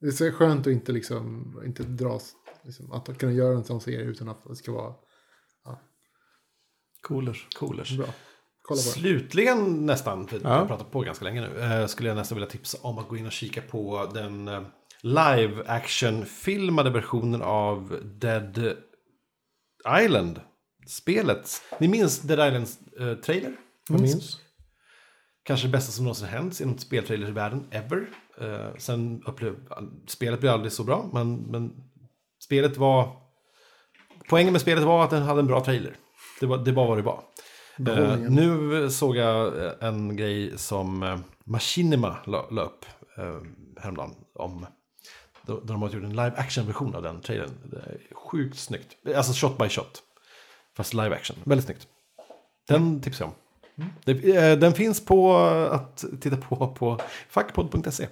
[0.00, 2.32] Det är så skönt att inte, liksom, inte dras.
[2.64, 4.94] Liksom, att kunna göra en sån serie utan att det ska vara
[7.02, 7.46] Coolers.
[7.58, 7.96] Coolers.
[7.96, 8.06] bra.
[8.68, 8.82] Kolla på.
[8.82, 10.42] Slutligen nästan, för Ja.
[10.44, 13.08] jag har pratat på ganska länge nu, eh, skulle jag nästan vilja tipsa om att
[13.08, 14.62] gå in och kika på den eh,
[15.02, 18.76] live action-filmade versionen av Dead
[20.04, 20.40] Island.
[20.86, 21.62] Spelet.
[21.80, 23.56] Ni minns Dead Islands eh, trailer?
[23.88, 24.40] Jag minns.
[25.44, 28.06] Kanske det bästa som någonsin hänt inom speltrailers i världen, ever.
[28.40, 29.54] Eh, sen upplev,
[30.06, 31.72] spelet blev aldrig så bra, men, men
[32.44, 33.16] spelet var...
[34.28, 35.96] Poängen med spelet var att den hade en bra trailer.
[36.40, 37.22] Det var, det var vad det var.
[37.78, 42.84] Eh, nu såg jag eh, en grej som eh, Machinima la, upp
[43.16, 43.38] eh,
[43.76, 44.14] häromdagen.
[44.34, 44.66] Om,
[45.46, 47.50] då, då de har gjort en live action-version av den trailern.
[47.64, 48.96] Det är sjukt snyggt.
[49.16, 50.02] Alltså shot by shot.
[50.76, 51.36] Fast live action.
[51.44, 51.86] Väldigt snyggt.
[52.68, 53.36] Den tipsar jag om.
[54.04, 55.36] Det, eh, den finns på
[55.70, 58.08] att titta på på fackpodd.se.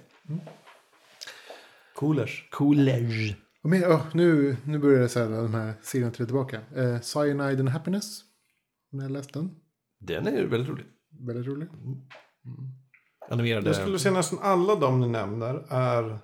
[1.95, 2.49] Coolers.
[2.51, 3.35] Coolers.
[3.63, 6.59] Och med, oh, nu, nu börjar det så här, de här serierna träda tillbaka.
[6.75, 8.21] Eh, Cyanide and Happiness.
[8.95, 9.51] Om jag har läst den.
[9.99, 10.85] Den är ju väldigt rolig.
[11.27, 11.67] Väldigt rolig.
[13.29, 13.67] Animerade.
[13.67, 16.19] Jag skulle säga nästan alla de ni nämner är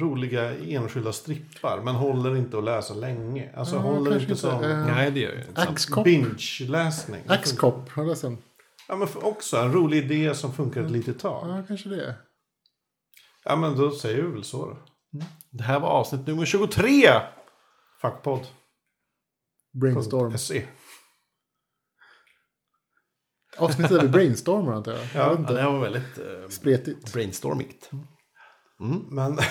[0.00, 1.82] roliga enskilda strippar.
[1.84, 3.52] Men håller inte att läsa länge.
[3.56, 4.36] Alltså Ja, håller inte inte.
[4.36, 5.60] som Eh, Nej, det gör jag inte.
[5.62, 6.04] Axcop.
[6.04, 7.22] binge-läsning.
[7.26, 8.38] Axcop, har läst den?
[8.88, 11.50] Ja, men också en rolig idé som funkar ett litet tag.
[11.50, 12.14] Ja, kanske det.
[13.44, 14.78] Ja, men då säger vi väl så då.
[15.50, 17.08] Det här var avsnitt nummer 23.
[18.02, 18.46] Fackpodd.
[19.80, 20.32] Brainstorm.
[23.58, 25.00] Avsnittet där vi brainstormar antar jag.
[25.14, 27.12] jag Ja, vet Ja, det var väldigt eh, Spretigt.
[27.12, 27.90] brainstormigt.
[29.10, 29.38] Men...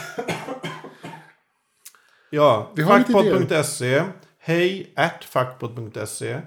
[2.29, 4.03] ja, Vi har lite fackpodd.se.
[4.39, 6.41] Hej at fackpodd.se.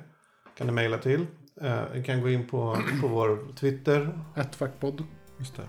[0.58, 1.26] Kan ni mejla till.
[1.60, 4.18] Eh, Ni kan gå in på, på vår Twitter.
[4.36, 5.04] Ett fackpodd.
[5.38, 5.62] Just det.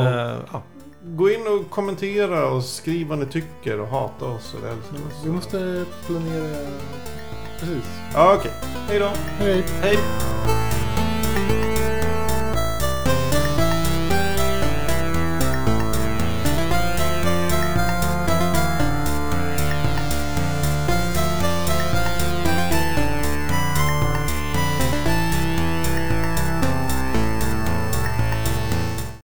[0.00, 0.62] Eh, ja.
[1.04, 5.24] Gå in och kommentera och skriv vad ni tycker och hata oss eller älska oss.
[5.24, 6.56] Vi måste planera...
[7.60, 7.84] Precis.
[8.14, 8.52] Ja, okej.
[8.88, 9.08] Hej då.
[9.38, 9.64] Hej.
[9.82, 9.98] Hej.